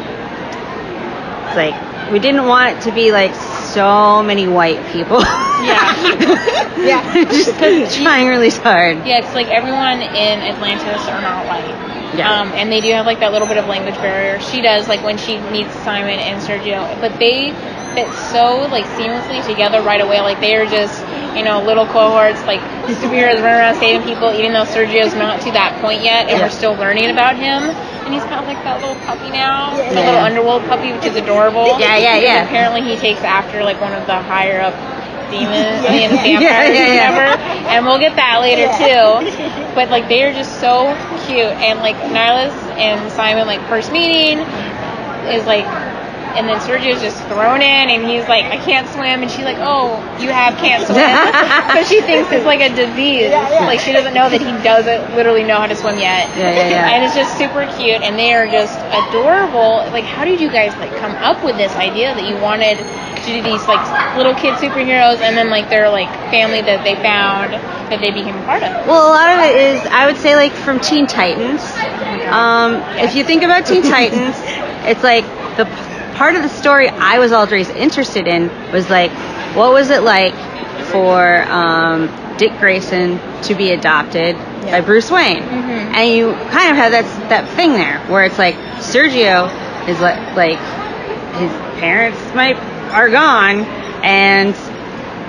like, 1.56 2.12
we 2.12 2.20
didn't 2.20 2.46
want 2.48 2.78
it 2.78 2.82
to 2.84 2.92
be 2.92 3.12
like 3.12 3.34
so 3.36 4.24
many 4.24 4.48
white 4.48 4.84
people. 4.92 5.20
Yeah. 5.22 6.54
Yeah. 6.78 7.24
Just 7.26 8.00
trying 8.00 8.28
really 8.28 8.52
hard. 8.52 8.98
Yeah, 9.06 9.18
it's 9.18 9.34
like 9.34 9.48
everyone 9.48 10.00
in 10.00 10.40
Atlantis 10.46 11.02
are 11.10 11.20
not 11.22 11.48
white. 11.48 12.16
Yeah. 12.16 12.30
Um, 12.42 12.50
and 12.54 12.72
they 12.72 12.80
do 12.82 12.92
have 12.94 13.06
like 13.08 13.20
that 13.20 13.32
little 13.34 13.48
bit 13.48 13.58
of 13.58 13.66
language 13.66 13.96
barrier. 13.96 14.40
She 14.40 14.62
does 14.62 14.88
like 14.88 15.04
when 15.04 15.18
she 15.18 15.40
meets 15.52 15.74
Simon 15.82 16.20
and 16.20 16.40
Sergio, 16.40 16.86
but 17.02 17.18
they 17.20 17.52
fit 17.98 18.08
so 18.32 18.70
like 18.72 18.86
seamlessly 18.96 19.44
together 19.46 19.82
right 19.82 20.00
away. 20.00 20.22
Like 20.22 20.40
they 20.40 20.56
are 20.56 20.66
just 20.68 21.02
you 21.38 21.44
know 21.44 21.62
little 21.64 21.86
cohorts 21.86 22.44
like 22.46 22.62
superheroes 22.88 23.42
running 23.42 23.60
around 23.62 23.76
saving 23.76 24.04
people, 24.08 24.32
even 24.34 24.54
though 24.54 24.66
Sergio's 24.66 25.14
not 25.16 25.42
to 25.42 25.52
that 25.52 25.78
point 25.82 26.02
yet, 26.04 26.28
and 26.30 26.38
Yeah. 26.38 26.46
we're 26.46 26.50
still 26.54 26.74
learning 26.76 27.10
about 27.10 27.36
him. 27.36 27.70
And 28.06 28.14
he's 28.14 28.24
kind 28.24 28.40
of 28.40 28.48
like 28.48 28.64
that 28.64 28.80
little 28.80 28.96
puppy 29.04 29.30
now, 29.32 29.76
Yeah. 29.78 29.90
the 29.90 30.00
little 30.02 30.20
underworld 30.24 30.64
puppy, 30.68 30.94
which 30.94 31.06
is 31.06 31.16
adorable. 31.16 31.78
Yeah, 31.80 31.98
yeah, 31.98 32.16
yeah. 32.18 32.44
Apparently, 32.46 32.82
he 32.82 32.96
takes 32.96 33.22
after 33.22 33.64
like 33.64 33.80
one 33.82 33.94
of 33.94 34.06
the 34.08 34.16
higher 34.16 34.62
up 34.62 34.74
demons 35.30 35.84
Yeah. 35.84 35.92
and 35.92 36.14
Yeah, 36.26 36.40
vampires, 36.40 36.78
yeah, 36.78 36.94
yeah. 36.94 37.12
whatever. 37.12 37.42
And 37.68 37.86
we'll 37.86 38.00
get 38.00 38.16
that 38.16 38.40
later 38.42 38.68
too. 38.80 39.54
But 39.78 39.90
like 39.92 40.08
they 40.08 40.24
are 40.24 40.34
just 40.34 40.60
so 40.60 40.96
cute, 41.28 41.54
and 41.62 41.80
like 41.80 41.96
Nihilus 41.98 42.54
and 42.82 43.12
Simon 43.12 43.46
like 43.46 43.62
first 43.70 43.92
meeting 43.92 44.40
is 45.30 45.46
like 45.46 45.66
and 46.38 46.48
then 46.48 46.62
Sergio's 46.62 47.01
just 47.01 47.17
thrown 47.27 47.62
in, 47.62 47.89
and 47.89 48.06
he's 48.06 48.27
like, 48.29 48.46
I 48.46 48.58
can't 48.62 48.88
swim, 48.94 49.22
and 49.25 49.29
she's 49.29 49.44
like, 49.44 49.58
Oh, 49.60 49.98
you 50.22 50.29
have 50.29 50.53
can't 50.62 50.86
swim. 50.86 51.01
so 51.74 51.79
she 51.89 52.00
thinks 52.06 52.32
it's 52.32 52.46
like 52.46 52.62
a 52.62 52.70
disease. 52.70 53.34
Yeah, 53.34 53.50
yeah. 53.50 53.65
Like 53.65 53.79
she 53.82 53.91
doesn't 53.91 54.13
know 54.13 54.29
that 54.29 54.39
he 54.39 54.53
doesn't 54.63 55.15
literally 55.17 55.44
know 55.44 55.58
how 55.58 55.67
to 55.67 55.75
swim 55.75 55.98
yet. 55.98 56.29
Yeah, 56.38 56.53
yeah, 56.53 56.70
yeah. 56.70 56.94
And 56.94 57.03
it's 57.03 57.15
just 57.17 57.36
super 57.38 57.65
cute, 57.75 58.01
and 58.06 58.13
they 58.17 58.34
are 58.34 58.46
just 58.48 58.77
adorable. 58.94 59.82
Like, 59.91 60.06
how 60.06 60.24
did 60.24 60.39
you 60.39 60.50
guys 60.50 60.72
like 60.77 60.94
come 61.01 61.12
up 61.25 61.44
with 61.44 61.58
this 61.58 61.74
idea 61.75 62.13
that 62.13 62.24
you 62.29 62.38
wanted 62.39 62.77
to 62.77 63.22
do 63.25 63.41
these 63.41 63.65
like 63.67 63.82
little 64.15 64.34
kid 64.38 64.53
superheroes, 64.62 65.20
and 65.25 65.36
then 65.36 65.50
like 65.50 65.70
their 65.70 65.89
like 65.89 66.10
family 66.29 66.62
that 66.62 66.84
they 66.86 66.96
found 67.01 67.53
that 67.89 68.00
they 68.00 68.12
became 68.12 68.36
a 68.38 68.46
part 68.46 68.62
of? 68.63 68.86
Well, 68.88 69.10
a 69.10 69.13
lot 69.13 69.29
of 69.34 69.39
it 69.44 69.56
is, 69.58 69.82
I 69.89 70.06
would 70.06 70.17
say, 70.17 70.36
like 70.36 70.53
from 70.53 70.79
Teen 70.79 71.08
Titans. 71.08 71.62
Um, 72.29 72.75
if 73.00 73.15
you 73.15 73.24
think 73.24 73.44
about 73.44 73.65
Teen 73.65 73.82
Titans, 73.96 74.36
it's 74.86 75.03
like 75.03 75.25
the 75.58 75.65
p- 75.65 75.97
part 76.18 76.36
of 76.36 76.42
the 76.44 76.50
story 76.50 76.90
I 76.90 77.20
was 77.20 77.32
always 77.32 77.70
interested 77.70 78.28
in 78.28 78.50
was 78.72 78.90
like, 78.90 79.12
what 79.56 79.72
was 79.72 79.90
it 79.90 80.02
like 80.04 80.34
for 80.92 81.44
um, 81.44 82.08
Dick 82.38 82.52
Grayson 82.60 83.20
to 83.44 83.56
be 83.56 83.72
adopted 83.72 84.36
by 84.64 84.82
Bruce 84.82 85.10
Wayne? 85.12 85.44
And 85.44 86.10
you 86.12 86.34
kind 86.52 86.72
of 86.72 86.78
have 86.78 86.92
that 86.92 87.06
that 87.30 87.48
thing 87.56 87.74
there 87.74 88.00
where 88.08 88.26
it's 88.26 88.38
like 88.38 88.56
Sergio 88.80 89.48
is 89.88 90.00
like 90.02 90.36
like 90.36 90.60
his 91.40 91.52
parents 91.80 92.20
might 92.34 92.58
are 92.92 93.10
gone 93.10 93.62
and. 94.04 94.56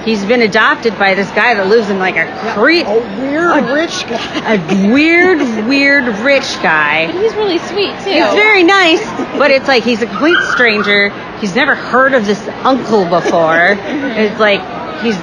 He's 0.08 0.24
been 0.24 0.40
adopted 0.42 0.98
by 0.98 1.14
this 1.14 1.30
guy 1.32 1.52
that 1.54 1.66
lives 1.66 1.90
in 1.90 1.98
like 1.98 2.16
a 2.16 2.24
cre- 2.54 2.82
A 2.86 3.20
weird 3.20 3.64
rich 3.70 4.06
guy. 4.08 4.54
a 4.54 4.90
weird, 4.92 5.38
weird 5.68 6.06
rich 6.24 6.54
guy. 6.62 7.06
But 7.12 7.16
he's 7.22 7.34
really 7.34 7.58
sweet 7.58 7.90
too. 8.04 8.10
He's 8.12 8.32
very 8.32 8.62
nice, 8.62 9.04
but 9.38 9.50
it's 9.50 9.68
like 9.68 9.82
he's 9.84 10.00
a 10.00 10.06
complete 10.06 10.38
stranger. 10.52 11.10
He's 11.40 11.54
never 11.54 11.74
heard 11.74 12.14
of 12.14 12.24
this 12.24 12.40
uncle 12.64 13.04
before. 13.04 13.76
It's 13.78 14.40
like 14.40 14.60
he's 15.02 15.16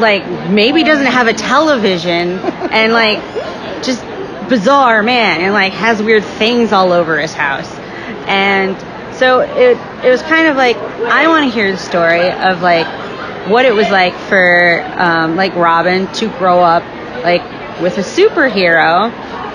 like 0.00 0.26
maybe 0.50 0.84
doesn't 0.84 1.06
have 1.06 1.26
a 1.26 1.32
television 1.32 2.32
and 2.70 2.92
like 2.92 3.18
just 3.82 4.02
bizarre 4.50 5.02
man 5.02 5.40
and 5.40 5.54
like 5.54 5.72
has 5.72 6.02
weird 6.02 6.22
things 6.22 6.70
all 6.72 6.92
over 6.92 7.18
his 7.18 7.32
house. 7.32 7.72
And 8.28 8.76
so 9.16 9.40
it 9.40 9.78
it 10.04 10.10
was 10.10 10.20
kind 10.22 10.48
of 10.48 10.56
like 10.56 10.76
I 10.76 11.28
want 11.28 11.46
to 11.46 11.50
hear 11.50 11.72
the 11.72 11.78
story 11.78 12.30
of 12.30 12.60
like 12.60 12.86
what 13.48 13.64
it 13.64 13.74
was 13.74 13.88
like 13.90 14.14
for 14.14 14.82
um, 14.96 15.36
like 15.36 15.54
Robin 15.54 16.06
to 16.14 16.28
grow 16.38 16.60
up 16.60 16.82
like 17.22 17.42
with 17.80 17.98
a 17.98 18.02
superhero 18.02 19.10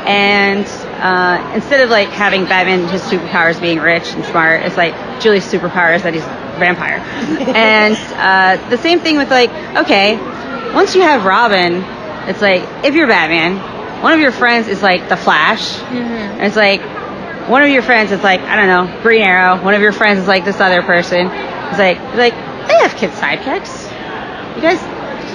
and 0.06 0.66
uh, 1.02 1.52
instead 1.56 1.82
of 1.82 1.90
like 1.90 2.10
having 2.10 2.46
Batman 2.46 2.88
his 2.88 3.02
superpowers 3.04 3.60
being 3.60 3.80
rich 3.80 4.14
and 4.14 4.24
smart 4.26 4.62
it's 4.64 4.78
like 4.78 4.94
Julie's 5.22 5.46
superpower 5.46 5.96
is 5.96 6.04
that 6.04 6.14
he's 6.14 6.24
a 6.24 6.56
vampire. 6.60 7.00
And 7.56 7.96
uh, 8.18 8.70
the 8.70 8.78
same 8.78 9.00
thing 9.00 9.18
with 9.18 9.30
like 9.30 9.50
okay 9.86 10.18
once 10.74 10.96
you 10.96 11.02
have 11.02 11.26
Robin 11.26 11.84
it's 12.30 12.42
like 12.42 12.64
if 12.86 12.96
you're 12.96 13.08
Batman 13.08 13.72
one 14.02 14.14
of 14.14 14.20
your 14.20 14.32
friends 14.32 14.68
is 14.68 14.82
like 14.82 15.10
the 15.10 15.18
Flash. 15.18 15.78
And 15.92 16.42
it's 16.42 16.56
like 16.56 16.82
one 17.48 17.62
of 17.62 17.70
your 17.70 17.84
friends 17.84 18.12
is 18.12 18.24
like 18.24 18.42
I 18.42 18.56
don't 18.56 18.68
know 18.68 19.02
Green 19.04 19.22
Arrow. 19.22 19.64
One 19.64 19.74
of 19.76 19.82
your 19.82 19.92
friends 19.92 20.20
is 20.20 20.28
like 20.28 20.44
this 20.44 20.60
other 20.60 20.82
person. 20.82 21.28
It's 21.28 21.78
like 21.78 22.00
like 22.16 22.34
they 22.68 22.78
have 22.80 22.96
kid 22.96 23.12
sidekicks 23.12 23.81
you 24.62 24.70
guys 24.70 24.82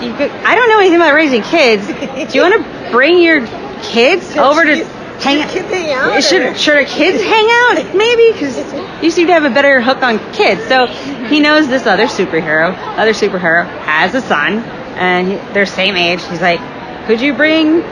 you, 0.02 0.12
I 0.12 0.54
don't 0.54 0.68
know 0.68 0.78
anything 0.80 0.96
about 0.96 1.14
raising 1.14 1.42
kids. 1.42 1.86
Do 1.86 2.36
you 2.38 2.42
want 2.42 2.54
to 2.62 2.90
bring 2.90 3.22
your 3.22 3.46
kids 3.82 4.36
over 4.36 4.62
to 4.64 4.84
hang 5.20 5.40
out 5.40 5.48
Kids 5.50 5.68
hang 5.70 5.90
out, 5.90 6.22
should 6.22 6.42
or- 6.42 6.54
should 6.54 6.76
our 6.76 6.84
kids 6.84 7.22
hang 7.22 7.48
out? 7.50 7.94
Maybe 7.96 8.32
because 8.32 9.02
you 9.02 9.10
seem 9.10 9.26
to 9.28 9.32
have 9.32 9.44
a 9.44 9.50
better 9.50 9.80
hook 9.80 10.02
on 10.02 10.18
kids. 10.32 10.62
So 10.68 10.86
he 11.28 11.40
knows 11.40 11.68
this 11.68 11.86
other 11.86 12.06
superhero 12.06 12.76
other 12.98 13.12
superhero 13.12 13.66
has 13.80 14.14
a 14.14 14.20
son 14.20 14.58
and 14.98 15.28
he, 15.28 15.34
they're 15.54 15.66
same 15.66 15.96
age. 15.96 16.22
He's 16.26 16.40
like 16.42 16.60
could 17.06 17.20
you 17.20 17.34
bring 17.34 17.82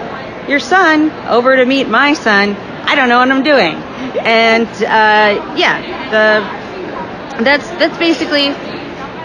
your 0.49 0.61
son 0.61 1.11
over 1.29 1.57
to 1.57 1.65
meet 1.65 1.89
my 1.89 2.13
son? 2.13 2.51
I 2.87 2.95
don't 2.97 3.09
know 3.09 3.19
what 3.19 3.31
i'm 3.31 3.43
doing. 3.43 3.77
And 4.27 4.67
uh, 4.69 5.55
yeah 5.57 5.81
the 6.11 7.45
that's 7.45 7.69
that's 7.71 7.97
basically 7.99 8.49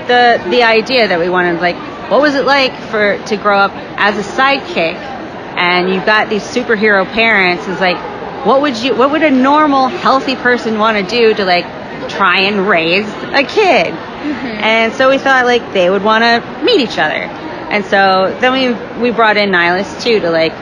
the 0.08 0.42
the 0.50 0.63
idea 0.63 1.08
that 1.08 1.20
we 1.20 1.30
wanted 1.30 1.60
like 1.60 1.75
what 2.10 2.22
was 2.22 2.36
it 2.36 2.46
like 2.46 2.74
for 2.89 3.24
to 3.28 3.38
grow 3.38 3.58
up 3.58 3.72
as 3.98 4.18
a 4.18 4.32
sidekick 4.38 4.96
and 4.96 5.94
you've 5.94 6.06
got 6.06 6.30
these 6.30 6.44
superhero 6.44 7.06
parents? 7.06 7.68
Is 7.68 7.80
like 7.80 7.98
what 8.46 8.62
would 8.62 8.78
you 8.78 8.96
what 8.96 9.12
would 9.12 9.24
a 9.24 9.32
normal 9.32 9.88
healthy 9.88 10.36
person 10.36 10.80
want 10.80 10.98
to 10.98 11.18
do 11.18 11.34
to 11.34 11.46
like 11.46 11.66
try 12.10 12.42
and 12.42 12.68
raise 12.68 13.08
a 13.08 13.44
kid? 13.44 13.94
Mm-hmm. 13.94 14.48
And 14.63 14.94
so 14.94 15.10
we 15.10 15.18
thought 15.18 15.46
like 15.46 15.74
they 15.74 15.89
would 15.89 16.04
want 16.04 16.24
to 16.24 16.63
meet 16.63 16.82
each 16.82 16.98
other. 16.98 17.16
And 17.16 17.86
so 17.86 18.36
then 18.42 18.54
we 18.54 19.01
we 19.01 19.12
brought 19.12 19.38
in 19.38 19.51
Nihilus 19.51 20.01
too 20.01 20.20
to 20.22 20.32
like 20.32 20.54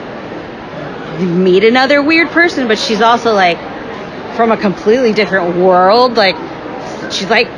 meet 1.20 1.64
another 1.64 2.00
weird 2.02 2.28
person 2.28 2.68
but 2.68 2.78
she's 2.78 3.00
also 3.00 3.34
like 3.34 3.58
from 4.36 4.52
a 4.52 4.56
completely 4.56 5.12
different 5.12 5.56
world. 5.56 6.14
Like 6.16 6.36
she's 7.12 7.30
like 7.30 7.48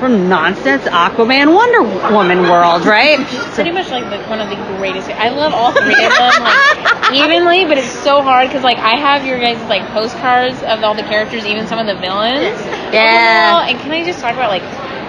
from 0.00 0.28
nonsense 0.28 0.82
aquaman 0.84 1.54
wonder 1.54 1.82
woman 2.12 2.42
world 2.42 2.84
right 2.86 3.20
pretty 3.54 3.70
much 3.70 3.90
like 3.90 4.08
the, 4.10 4.18
one 4.28 4.40
of 4.40 4.48
the 4.48 4.56
greatest. 4.76 5.10
I 5.10 5.28
love 5.28 5.52
all 5.52 5.72
three 5.72 6.04
of 6.04 6.12
them 6.16 6.42
like 6.42 7.12
evenly, 7.12 7.64
but 7.66 7.76
it's 7.78 7.90
so 7.90 8.22
hard 8.22 8.48
because 8.48 8.64
like 8.64 8.78
I 8.78 8.96
have 8.96 9.26
your 9.26 9.38
guys' 9.38 9.60
like 9.68 9.86
postcards 9.92 10.62
of 10.62 10.82
all 10.82 10.94
the 10.94 11.02
characters, 11.02 11.44
even 11.44 11.66
some 11.66 11.78
of 11.78 11.86
the 11.86 11.94
villains. 12.00 12.58
Yeah. 12.92 13.52
Oh, 13.52 13.60
wall. 13.60 13.68
And 13.68 13.78
can 13.78 13.92
I 13.92 14.04
just 14.04 14.20
talk 14.20 14.32
about 14.32 14.48
like 14.48 14.62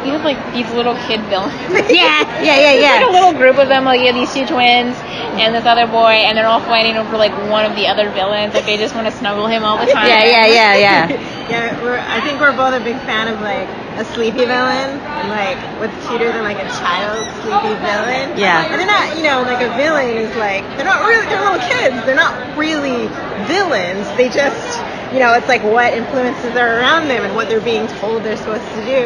you 0.05 0.11
have 0.13 0.23
like 0.23 0.39
these 0.53 0.69
little 0.73 0.95
kid 1.07 1.21
villains. 1.29 1.53
yeah 1.89 2.23
yeah 2.41 2.57
yeah 2.57 2.73
It's 2.73 3.01
like 3.01 3.09
a 3.09 3.11
little 3.11 3.33
group 3.33 3.57
of 3.57 3.67
them, 3.67 3.85
like 3.85 3.99
you 4.01 4.07
have 4.07 4.15
these 4.15 4.33
two 4.33 4.45
twins 4.45 4.95
and 5.39 5.53
this 5.55 5.65
other 5.65 5.87
boy, 5.87 6.23
and 6.25 6.37
they're 6.37 6.47
all 6.47 6.59
fighting 6.61 6.97
over 6.97 7.17
like 7.17 7.31
one 7.49 7.65
of 7.65 7.75
the 7.75 7.87
other 7.87 8.09
villains. 8.09 8.53
Like 8.53 8.65
they 8.65 8.77
just 8.77 8.95
want 8.95 9.07
to 9.07 9.13
snuggle 9.13 9.47
him 9.47 9.63
all 9.63 9.77
the 9.77 9.87
time. 9.91 10.07
yeah 10.07 10.23
yeah 10.23 10.45
yeah 10.47 10.75
yeah 10.75 11.07
Yeah, 11.49 11.81
we're, 11.81 11.99
I 11.99 12.19
think 12.21 12.39
we're 12.39 12.55
both 12.55 12.73
a 12.73 12.83
big 12.83 12.97
fan 13.03 13.27
of 13.27 13.39
like 13.41 13.67
a 13.99 14.05
sleepy 14.05 14.45
villain. 14.45 14.99
And, 15.19 15.29
like, 15.29 15.59
what's 15.79 15.93
cuter 16.07 16.31
than 16.31 16.43
like 16.43 16.57
a 16.57 16.67
child 16.79 17.27
sleepy 17.43 17.75
villain? 17.79 18.37
Yeah. 18.37 18.63
And 18.65 18.79
they're 18.79 18.87
not, 18.87 19.15
you 19.17 19.23
know, 19.23 19.43
like 19.43 19.61
a 19.61 19.69
villain 19.75 20.17
is 20.17 20.35
like 20.35 20.63
they're 20.77 20.87
not 20.87 21.01
really 21.05 21.27
they're 21.27 21.41
little 21.43 21.59
kids. 21.63 21.95
They're 22.05 22.15
not 22.15 22.33
really 22.57 23.07
villains. 23.47 24.07
They 24.17 24.29
just, 24.29 24.79
you 25.13 25.19
know, 25.19 25.33
it's 25.33 25.47
like 25.47 25.63
what 25.63 25.93
influences 25.93 26.55
are 26.55 26.79
around 26.79 27.07
them 27.07 27.23
and 27.25 27.35
what 27.35 27.49
they're 27.49 27.59
being 27.61 27.87
told 27.99 28.23
they're 28.23 28.37
supposed 28.37 28.63
to 28.75 28.85
do. 28.85 29.03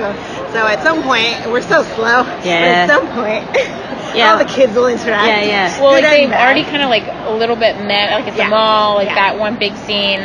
So 0.54 0.66
at 0.68 0.82
some 0.84 1.02
point, 1.04 1.36
we're 1.52 1.62
so 1.62 1.84
slow. 1.96 2.24
but 2.24 2.46
Yeah. 2.46 2.86
at 2.86 2.90
some 2.90 3.08
point, 3.14 3.44
Yeah. 4.16 4.32
all 4.32 4.38
the 4.38 4.46
kids 4.46 4.76
will 4.76 4.88
interact. 4.88 5.28
Yeah, 5.28 5.42
yeah. 5.44 5.82
Well, 5.82 5.92
like 5.92 6.04
they've 6.04 6.30
bad. 6.30 6.42
already 6.46 6.64
kind 6.64 6.82
of 6.84 6.90
like 6.90 7.04
a 7.28 7.34
little 7.36 7.56
bit 7.58 7.76
met, 7.84 8.12
like 8.12 8.28
at 8.28 8.34
the 8.38 8.44
Yeah. 8.44 8.50
mall, 8.50 8.96
like 8.96 9.10
Yeah. 9.10 9.16
that 9.16 9.38
one 9.40 9.56
big 9.58 9.76
scene 9.76 10.24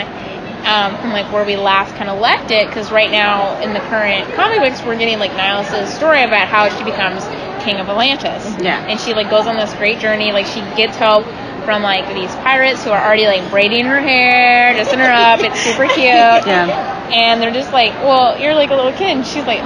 um, 0.66 0.94
from 1.00 1.10
like 1.12 1.32
where 1.32 1.44
we 1.44 1.56
last 1.56 1.94
kind 1.96 2.10
of 2.10 2.20
left 2.20 2.50
it. 2.50 2.66
Because 2.68 2.92
right 2.92 3.10
now 3.10 3.58
in 3.62 3.72
the 3.72 3.80
current 3.80 4.30
comic 4.34 4.60
books, 4.60 4.82
we're 4.84 4.98
getting 4.98 5.18
like 5.18 5.32
Niles' 5.34 5.88
story 5.94 6.22
about 6.22 6.46
how 6.48 6.68
she 6.68 6.84
becomes 6.84 7.24
king 7.64 7.76
of 7.80 7.88
Atlantis. 7.88 8.54
Yeah. 8.60 8.78
And 8.86 9.00
she 9.00 9.14
like 9.14 9.30
goes 9.30 9.46
on 9.46 9.56
this 9.56 9.72
great 9.74 9.98
journey. 9.98 10.32
Like 10.32 10.46
she 10.46 10.60
gets 10.76 10.96
help 10.96 11.24
from 11.64 11.82
like 11.82 12.06
these 12.14 12.34
pirates 12.36 12.84
who 12.84 12.90
are 12.90 13.02
already 13.04 13.26
like 13.26 13.48
braiding 13.50 13.84
her 13.86 14.00
hair, 14.00 14.72
dressing 14.74 14.98
her 14.98 15.10
up. 15.10 15.40
It's 15.40 15.60
super 15.60 15.86
cute. 15.94 16.04
yeah 16.46 17.08
And 17.12 17.40
they're 17.42 17.52
just 17.52 17.72
like, 17.72 17.92
well, 18.02 18.38
you're 18.38 18.54
like 18.54 18.70
a 18.70 18.74
little 18.76 18.92
kid. 18.92 19.16
And 19.16 19.26
she's 19.26 19.44
like, 19.44 19.60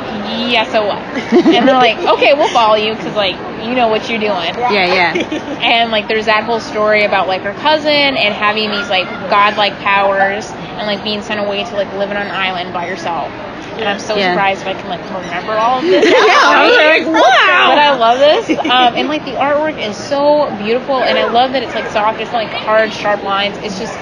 yeah, 0.50 0.64
so 0.70 0.86
what? 0.86 0.98
and 1.54 1.68
they're 1.68 1.74
like, 1.76 1.98
okay, 2.16 2.34
we'll 2.34 2.52
follow 2.52 2.76
you 2.76 2.94
because 2.94 3.14
like 3.14 3.36
you 3.64 3.74
know 3.74 3.88
what 3.88 4.08
you're 4.10 4.18
doing 4.20 4.52
yeah 4.68 4.84
yeah 4.84 5.58
and 5.62 5.90
like 5.90 6.06
there's 6.06 6.26
that 6.26 6.44
whole 6.44 6.60
story 6.60 7.04
about 7.04 7.26
like 7.28 7.40
her 7.40 7.54
cousin 7.54 7.90
and 7.90 8.34
having 8.34 8.70
these 8.70 8.90
like 8.90 9.06
godlike 9.30 9.72
powers 9.78 10.50
and 10.76 10.86
like 10.86 11.02
being 11.02 11.22
sent 11.22 11.40
away 11.40 11.64
to 11.64 11.72
like 11.74 11.90
live 11.94 12.10
on 12.10 12.16
an 12.16 12.28
island 12.30 12.74
by 12.74 12.86
herself 12.86 13.30
and 13.80 13.88
i'm 13.88 13.98
so 13.98 14.16
Yeah. 14.16 14.30
surprised 14.30 14.62
if 14.62 14.68
i 14.68 14.74
can 14.74 14.88
like 14.88 15.02
remember 15.10 15.58
all 15.58 15.80
of 15.80 15.88
this 15.88 16.04
Yeah, 16.10 16.12
Right? 16.52 16.78
I 16.80 16.98
was 16.98 17.06
like, 17.06 17.14
wow. 17.14 17.66
but 17.68 17.78
i 17.78 17.90
love 17.92 18.18
this 18.18 18.56
um, 18.68 18.94
and 18.96 19.08
like 19.08 19.24
the 19.24 19.32
artwork 19.32 19.78
is 19.78 19.96
so 19.96 20.54
beautiful 20.56 21.04
and 21.04 21.18
i 21.18 21.24
love 21.24 21.52
that 21.52 21.62
it's 21.62 21.74
like 21.74 21.86
soft 21.88 22.20
it's 22.20 22.32
not 22.32 22.38
like 22.44 22.52
hard 22.52 22.92
sharp 22.92 23.22
lines 23.22 23.56
it's 23.58 23.78
just 23.78 23.98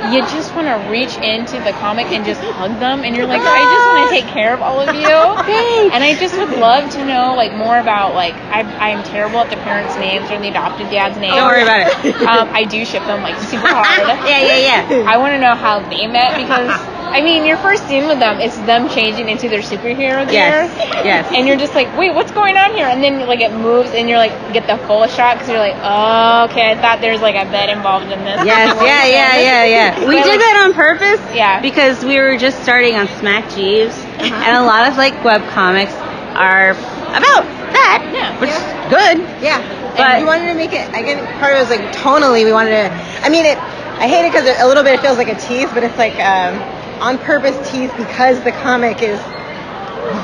you 0.00 0.20
just 0.22 0.54
want 0.54 0.66
to 0.66 0.74
reach 0.90 1.16
into 1.18 1.60
the 1.60 1.72
comic 1.72 2.10
and 2.12 2.24
just 2.24 2.40
hug 2.42 2.78
them 2.78 3.04
and 3.04 3.14
you're 3.16 3.26
like 3.26 3.42
i 3.46 3.64
just 3.66 3.86
want 3.88 4.08
to 4.08 4.14
take 4.14 4.26
care 4.26 4.54
of 4.54 4.60
all 4.60 4.80
of 4.80 4.92
you 4.92 5.06
and 5.92 6.02
I 6.04 6.14
just 6.18 6.36
would 6.36 6.50
love 6.50 6.90
to 6.92 7.04
know 7.04 7.34
like 7.34 7.52
more 7.54 7.78
about 7.78 8.14
like 8.14 8.34
I 8.50 8.60
I'm 8.78 9.02
terrible 9.02 9.40
at 9.40 9.50
the 9.50 9.56
parents' 9.56 9.96
names 9.96 10.30
or 10.30 10.38
the 10.38 10.48
adopted 10.48 10.90
dad's 10.90 11.16
name. 11.18 11.34
don't 11.34 11.46
worry 11.46 11.62
about 11.62 11.80
it 11.80 12.14
Um, 12.26 12.48
I 12.52 12.64
do 12.64 12.84
ship 12.84 13.04
them 13.06 13.22
like 13.22 13.36
super 13.38 13.68
hard. 13.68 14.06
yeah 14.26 14.40
yeah 14.40 14.58
yeah 14.58 15.08
I 15.08 15.16
want 15.18 15.32
to 15.34 15.38
know 15.38 15.54
how 15.54 15.80
they 15.88 16.06
met 16.06 16.36
because 16.36 16.72
I 17.12 17.20
mean, 17.22 17.44
your 17.44 17.56
first 17.58 17.86
scene 17.86 18.06
with 18.08 18.18
them 18.18 18.40
is 18.40 18.56
them 18.66 18.88
changing 18.88 19.28
into 19.28 19.48
their 19.48 19.60
superhero 19.60 20.24
gear. 20.26 20.66
Yes, 20.66 20.70
yes. 21.04 21.30
And 21.34 21.46
you're 21.46 21.56
just 21.56 21.74
like, 21.74 21.86
wait, 21.96 22.12
what's 22.14 22.32
going 22.32 22.56
on 22.56 22.72
here? 22.74 22.86
And 22.86 23.02
then 23.02 23.26
like 23.28 23.40
it 23.40 23.52
moves, 23.52 23.90
and 23.90 24.08
you're 24.08 24.18
like, 24.18 24.32
get 24.52 24.66
the 24.66 24.76
full 24.86 25.06
shot 25.06 25.34
because 25.36 25.48
you're 25.48 25.58
like, 25.58 25.76
oh, 25.78 26.46
okay, 26.50 26.72
I 26.72 26.80
thought 26.80 27.00
there's 27.00 27.20
like 27.20 27.36
a 27.36 27.48
bed 27.50 27.68
involved 27.70 28.10
in 28.10 28.18
this. 28.24 28.44
Yes, 28.44 28.74
yeah, 28.82 29.04
yeah, 29.06 29.38
yeah, 29.38 29.64
yeah. 29.64 30.00
We 30.08 30.16
But, 30.16 30.24
did 30.24 30.30
like, 30.30 30.38
that 30.40 30.64
on 30.66 30.74
purpose. 30.74 31.20
Yeah. 31.34 31.60
Because 31.60 32.04
we 32.04 32.18
were 32.18 32.36
just 32.36 32.62
starting 32.62 32.96
on 32.96 33.06
Smack 33.20 33.48
Jeeves, 33.54 33.96
and 34.18 34.56
a 34.56 34.62
lot 34.64 34.88
of 34.90 34.96
like 34.96 35.14
web 35.24 35.42
comics 35.50 35.92
are 36.34 36.70
about 37.14 37.46
that, 37.78 38.02
Yeah. 38.12 38.40
which 38.40 38.50
Yeah. 38.50 38.58
is 38.58 38.90
good. 38.90 39.16
Yeah, 39.42 39.58
But- 39.94 39.96
but 39.98 40.18
we 40.18 40.24
wanted 40.26 40.48
to 40.48 40.54
make 40.54 40.72
it. 40.72 40.88
Again, 40.90 41.22
part 41.38 41.52
of 41.54 41.58
it 41.58 41.68
was 41.68 41.70
like 41.70 41.92
tonally. 41.94 42.44
We 42.44 42.52
wanted 42.52 42.70
to. 42.70 42.90
I 43.22 43.28
mean, 43.28 43.46
it. 43.46 43.58
I 43.94 44.08
hate 44.08 44.26
it 44.26 44.32
because 44.32 44.48
a 44.60 44.66
little 44.66 44.82
bit 44.82 44.94
it 44.94 45.00
feels 45.00 45.16
like 45.18 45.28
a 45.28 45.36
tease, 45.36 45.70
but 45.72 45.84
it's 45.84 45.96
like 45.96 46.18
um, 46.18 46.58
on 47.04 47.18
purpose 47.18 47.56
tease 47.70 47.92
because 48.00 48.40
the 48.44 48.52
comic 48.64 49.02
is 49.02 49.20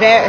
very 0.00 0.28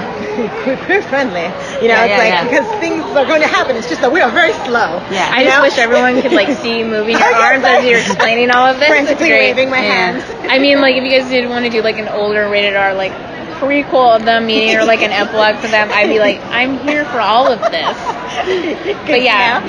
queer 0.85 1.01
friendly. 1.11 1.47
You 1.81 1.87
know, 1.87 2.03
Yeah, 2.03 2.05
it's 2.05 2.11
yeah, 2.11 2.17
like 2.19 2.33
yeah. 2.33 2.43
because 2.43 2.67
things 2.79 3.03
are 3.15 3.25
going 3.25 3.41
to 3.41 3.47
happen. 3.47 3.75
It's 3.75 3.87
just 3.89 4.01
that 4.01 4.11
we 4.11 4.19
are 4.21 4.31
very 4.31 4.53
slow. 4.67 4.99
Yeah. 5.11 5.29
I 5.31 5.43
just 5.43 5.55
know? 5.57 5.61
wish 5.63 5.77
everyone 5.77 6.21
could 6.21 6.33
like 6.33 6.49
see 6.59 6.79
you 6.79 6.85
moving 6.85 7.17
your 7.17 7.35
arms 7.35 7.63
as 7.63 7.83
you're 7.85 7.99
explaining 7.99 8.51
all 8.51 8.67
of 8.67 8.79
this. 8.79 8.89
It's 8.89 8.99
frantically 9.07 9.29
great. 9.29 9.55
waving 9.55 9.69
my 9.69 9.81
Yeah. 9.81 10.19
hands. 10.19 10.23
I 10.51 10.59
mean, 10.59 10.81
like 10.81 10.95
if 10.95 11.03
you 11.03 11.11
guys 11.11 11.29
did 11.29 11.47
want 11.49 11.65
to 11.65 11.71
do 11.71 11.81
like 11.81 11.97
an 11.97 12.07
older 12.09 12.49
rated 12.49 12.75
R 12.75 12.93
like 12.93 13.11
prequel 13.59 14.15
of 14.17 14.25
them 14.25 14.47
meeting 14.47 14.75
or 14.75 14.83
like 14.85 15.01
an 15.03 15.11
epilogue 15.11 15.57
for 15.61 15.67
them, 15.67 15.89
I'd 15.91 16.07
be 16.09 16.19
like, 16.19 16.39
I'm 16.49 16.79
here 16.79 17.05
for 17.05 17.19
all 17.21 17.47
of 17.51 17.59
this. 17.71 17.97
But 19.05 19.21
yeah, 19.21 19.59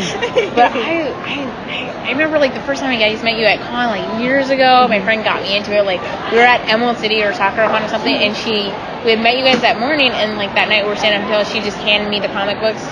but 0.55 0.71
I, 0.73 1.11
I, 1.11 1.37
I 1.69 1.92
remember 2.11 2.39
like 2.39 2.55
the 2.55 2.61
first 2.63 2.81
time 2.81 2.91
I 2.91 2.99
guys 2.99 3.23
met 3.23 3.39
you 3.39 3.45
at 3.45 3.61
con 3.61 3.89
like 3.89 4.21
years 4.21 4.51
ago. 4.51 4.87
My 4.89 4.97
mm-hmm. 4.97 5.05
friend 5.05 5.25
got 5.25 5.43
me 5.43 5.57
into 5.57 5.77
it. 5.77 5.85
Like 5.85 6.03
we 6.33 6.39
were 6.39 6.45
at 6.45 6.67
Emerald 6.69 6.99
City 6.99 7.23
or 7.23 7.33
Sakura-Con 7.33 7.83
or 7.83 7.89
something, 7.89 8.15
and 8.15 8.37
she 8.37 8.71
we 9.05 9.11
had 9.15 9.21
met 9.23 9.39
you 9.39 9.45
guys 9.45 9.61
that 9.63 9.79
morning, 9.79 10.11
and 10.11 10.37
like 10.37 10.55
that 10.55 10.69
night 10.69 10.83
we 10.85 10.91
were 10.91 10.97
standing 10.97 11.23
up 11.23 11.31
until 11.31 11.45
she 11.47 11.65
just 11.65 11.79
handed 11.79 12.11
me 12.11 12.19
the 12.19 12.33
comic 12.35 12.59
books. 12.59 12.83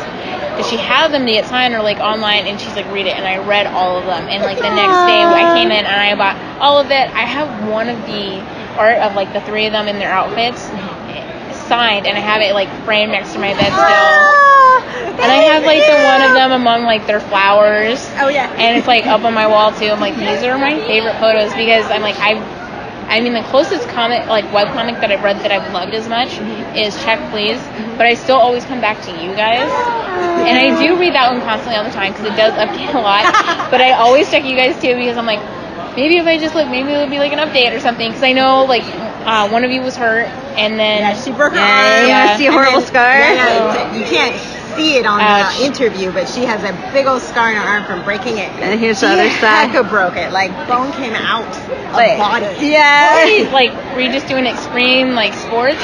Cause 0.59 0.69
she 0.69 0.76
had 0.76 1.09
them 1.09 1.25
to 1.26 1.33
get 1.33 1.47
signed 1.47 1.75
or 1.75 1.83
like 1.83 1.99
online, 1.99 2.47
and 2.47 2.61
she's 2.61 2.75
like 2.76 2.87
read 2.93 3.07
it, 3.07 3.17
and 3.17 3.26
I 3.26 3.38
read 3.43 3.67
all 3.67 3.99
of 3.99 4.05
them. 4.07 4.29
And 4.29 4.43
like 4.43 4.59
the 4.59 4.71
next 4.71 4.99
day 5.11 5.23
I 5.23 5.59
came 5.59 5.71
in 5.71 5.85
and 5.87 6.00
I 6.00 6.14
bought 6.14 6.37
all 6.61 6.79
of 6.79 6.90
it. 6.90 7.09
I 7.14 7.25
have 7.25 7.69
one 7.69 7.88
of 7.88 7.99
the 8.07 8.40
art 8.79 8.99
of 8.99 9.14
like 9.14 9.33
the 9.33 9.40
three 9.43 9.67
of 9.67 9.73
them 9.73 9.88
in 9.88 9.99
their 9.99 10.12
outfits 10.12 10.69
mm-hmm. 10.69 10.89
Signed, 11.69 12.07
and 12.07 12.17
I 12.17 12.21
have 12.21 12.43
it 12.43 12.55
like 12.55 12.69
framed 12.85 13.12
next 13.12 13.33
to 13.35 13.38
my 13.38 13.52
bed 13.55 13.71
ah, 13.73 13.81
still. 13.81 14.50
And 15.21 15.31
I 15.31 15.52
have 15.52 15.64
like 15.64 15.85
the 15.85 15.99
one 16.00 16.23
of 16.23 16.33
them 16.35 16.52
among 16.52 16.85
like 16.85 17.07
their 17.07 17.21
flowers. 17.21 18.00
Oh 18.19 18.29
yeah. 18.29 18.50
And 18.57 18.76
it's 18.76 18.87
like 18.87 19.07
up 19.07 19.25
on 19.25 19.35
my 19.35 19.47
wall 19.47 19.73
too. 19.73 19.87
I'm 19.87 20.00
like, 20.00 20.17
these 20.17 20.43
are 20.45 20.57
my 20.59 20.75
favorite 20.87 21.19
photos 21.21 21.52
because 21.55 21.85
I'm 21.90 22.02
like, 22.02 22.17
I've, 22.17 22.40
I 23.11 23.21
mean, 23.21 23.33
the 23.33 23.43
closest 23.50 23.88
comic, 23.90 24.26
like 24.29 24.50
web 24.52 24.69
comic 24.69 24.97
that 25.00 25.11
I've 25.11 25.23
read 25.23 25.38
that 25.40 25.50
I've 25.52 25.73
loved 25.73 25.95
as 25.95 26.09
much 26.09 26.31
mm-hmm. 26.31 26.76
is 26.76 26.95
Check 27.02 27.19
Please. 27.31 27.59
Mm-hmm. 27.59 27.97
But 27.99 28.07
I 28.07 28.14
still 28.14 28.38
always 28.38 28.64
come 28.64 28.81
back 28.81 29.02
to 29.05 29.11
you 29.11 29.35
guys. 29.35 29.69
And 30.47 30.57
I 30.57 30.81
do 30.81 30.99
read 30.99 31.14
that 31.14 31.33
one 31.33 31.43
constantly 31.43 31.76
all 31.76 31.85
the 31.85 31.90
time 31.90 32.12
because 32.12 32.26
it 32.26 32.37
does 32.37 32.55
update 32.55 32.95
a 32.95 33.00
lot. 33.00 33.25
But 33.71 33.81
I 33.81 33.93
always 33.93 34.31
check 34.31 34.45
you 34.45 34.57
guys 34.57 34.75
too 34.81 34.95
because 34.95 35.17
I'm 35.17 35.26
like, 35.26 35.40
maybe 35.97 36.17
if 36.17 36.26
I 36.26 36.38
just 36.38 36.55
look, 36.55 36.69
maybe 36.69 36.93
it 36.93 36.99
would 36.99 37.11
be 37.11 37.19
like 37.19 37.33
an 37.33 37.38
update 37.38 37.76
or 37.76 37.81
something. 37.81 38.09
Because 38.09 38.25
I 38.25 38.33
know 38.33 38.64
like 38.64 38.85
uh, 39.25 39.49
one 39.49 39.65
of 39.65 39.71
you 39.71 39.83
was 39.83 39.97
hurt 39.97 40.27
and 40.57 40.79
then. 40.79 41.00
Yeah, 41.00 41.15
she 41.21 41.33
broke 41.33 41.53
her 41.53 41.59
Yeah, 41.59 41.95
arm. 41.97 42.03
you 42.03 42.09
Yeah. 42.09 42.37
see 42.37 42.47
a 42.47 42.53
horrible 42.53 42.81
then- 42.81 42.89
scar? 42.89 43.19
Yeah, 43.19 43.35
yeah, 43.35 43.95
you 43.95 44.05
can't 44.05 44.37
see 44.77 44.97
it 44.99 45.05
on 45.07 45.21
Ouch. 45.21 45.59
the 45.59 45.65
interview, 45.65 46.12
but 46.12 46.29
she 46.29 46.45
has 46.45 46.62
a 46.62 46.73
big 46.93 47.07
old 47.07 47.21
scar 47.21 47.50
in 47.50 47.57
her 47.57 47.62
arm 47.62 47.85
from 47.85 48.03
breaking 48.05 48.39
it. 48.39 48.49
And 48.61 48.79
here's 48.81 49.00
she 49.00 49.07
the 49.07 49.12
other 49.12 49.31
side. 49.31 49.71
hecka 49.71 49.89
broke 49.89 50.17
it. 50.17 50.33
Like 50.33 50.50
bone 50.69 50.93
came 50.93 51.15
out 51.15 51.45
of 51.45 51.93
Like, 51.93 52.19
body. 52.19 52.47
yeah. 52.67 53.49
like, 53.53 53.73
were 53.95 54.00
you 54.00 54.12
just 54.12 54.29
doing 54.29 54.47
extreme 54.47 55.15
like 55.15 55.35
sports? 55.35 55.77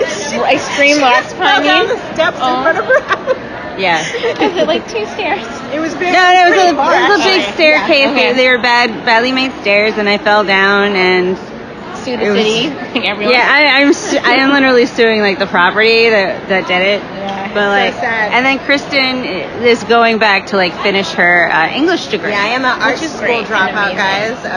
extreme 0.48 1.00
rock 1.00 1.24
Fell 1.24 1.62
down 1.62 1.86
climbing? 1.86 1.88
the 1.88 2.14
steps 2.14 2.38
Oh. 2.40 2.56
in 2.56 2.62
front 2.62 2.78
of 2.78 2.84
her 2.86 3.00
house. 3.02 3.36
Yeah. 3.78 4.00
Is 4.42 4.56
it 4.56 4.66
like 4.66 4.86
two 4.88 5.04
stairs? 5.06 5.44
It 5.72 5.80
was 5.80 5.94
very. 5.94 6.12
No, 6.12 6.32
no, 6.32 6.46
it 6.46 6.50
was 6.50 6.72
a, 6.72 6.76
far, 6.76 6.94
it 6.94 7.08
was 7.10 7.20
a 7.20 7.24
big 7.24 7.54
staircase. 7.54 7.90
Yeah, 8.06 8.10
okay. 8.10 8.32
They, 8.32 8.42
they 8.42 8.48
were 8.48 8.58
bad, 8.58 8.90
badly 9.04 9.30
made 9.32 9.52
stairs, 9.60 9.94
and 9.98 10.08
I 10.08 10.18
fell 10.18 10.42
down. 10.44 10.96
And 10.96 11.36
Sue 12.04 12.16
the 12.16 12.30
was- 12.30 12.38
city, 12.38 12.68
like 12.98 13.08
everyone. 13.08 13.34
yeah, 13.34 13.46
I, 13.48 13.80
I'm 13.82 13.92
su- 14.06 14.18
I 14.22 14.34
am 14.42 14.50
literally 14.52 14.86
suing 14.86 15.20
like 15.20 15.38
the 15.38 15.46
property 15.46 16.10
that 16.10 16.48
that 16.48 16.66
did 16.66 16.82
it. 16.82 17.00
Yeah, 17.02 17.54
But 17.54 17.66
so 17.66 17.70
like, 17.70 17.94
sad. 17.94 18.32
and 18.32 18.44
then 18.46 18.58
Kristen 18.60 19.24
is 19.64 19.82
going 19.84 20.18
back 20.18 20.46
to 20.48 20.56
like 20.56 20.74
finish 20.82 21.10
her 21.12 21.48
uh, 21.50 21.68
English 21.74 22.06
degree. 22.08 22.30
Yeah, 22.30 22.42
I 22.42 22.48
am 22.56 22.64
an 22.64 22.80
art 22.80 22.98
school 22.98 23.42
dropout, 23.44 23.96
guys. 23.96 24.36
Uh, 24.44 24.48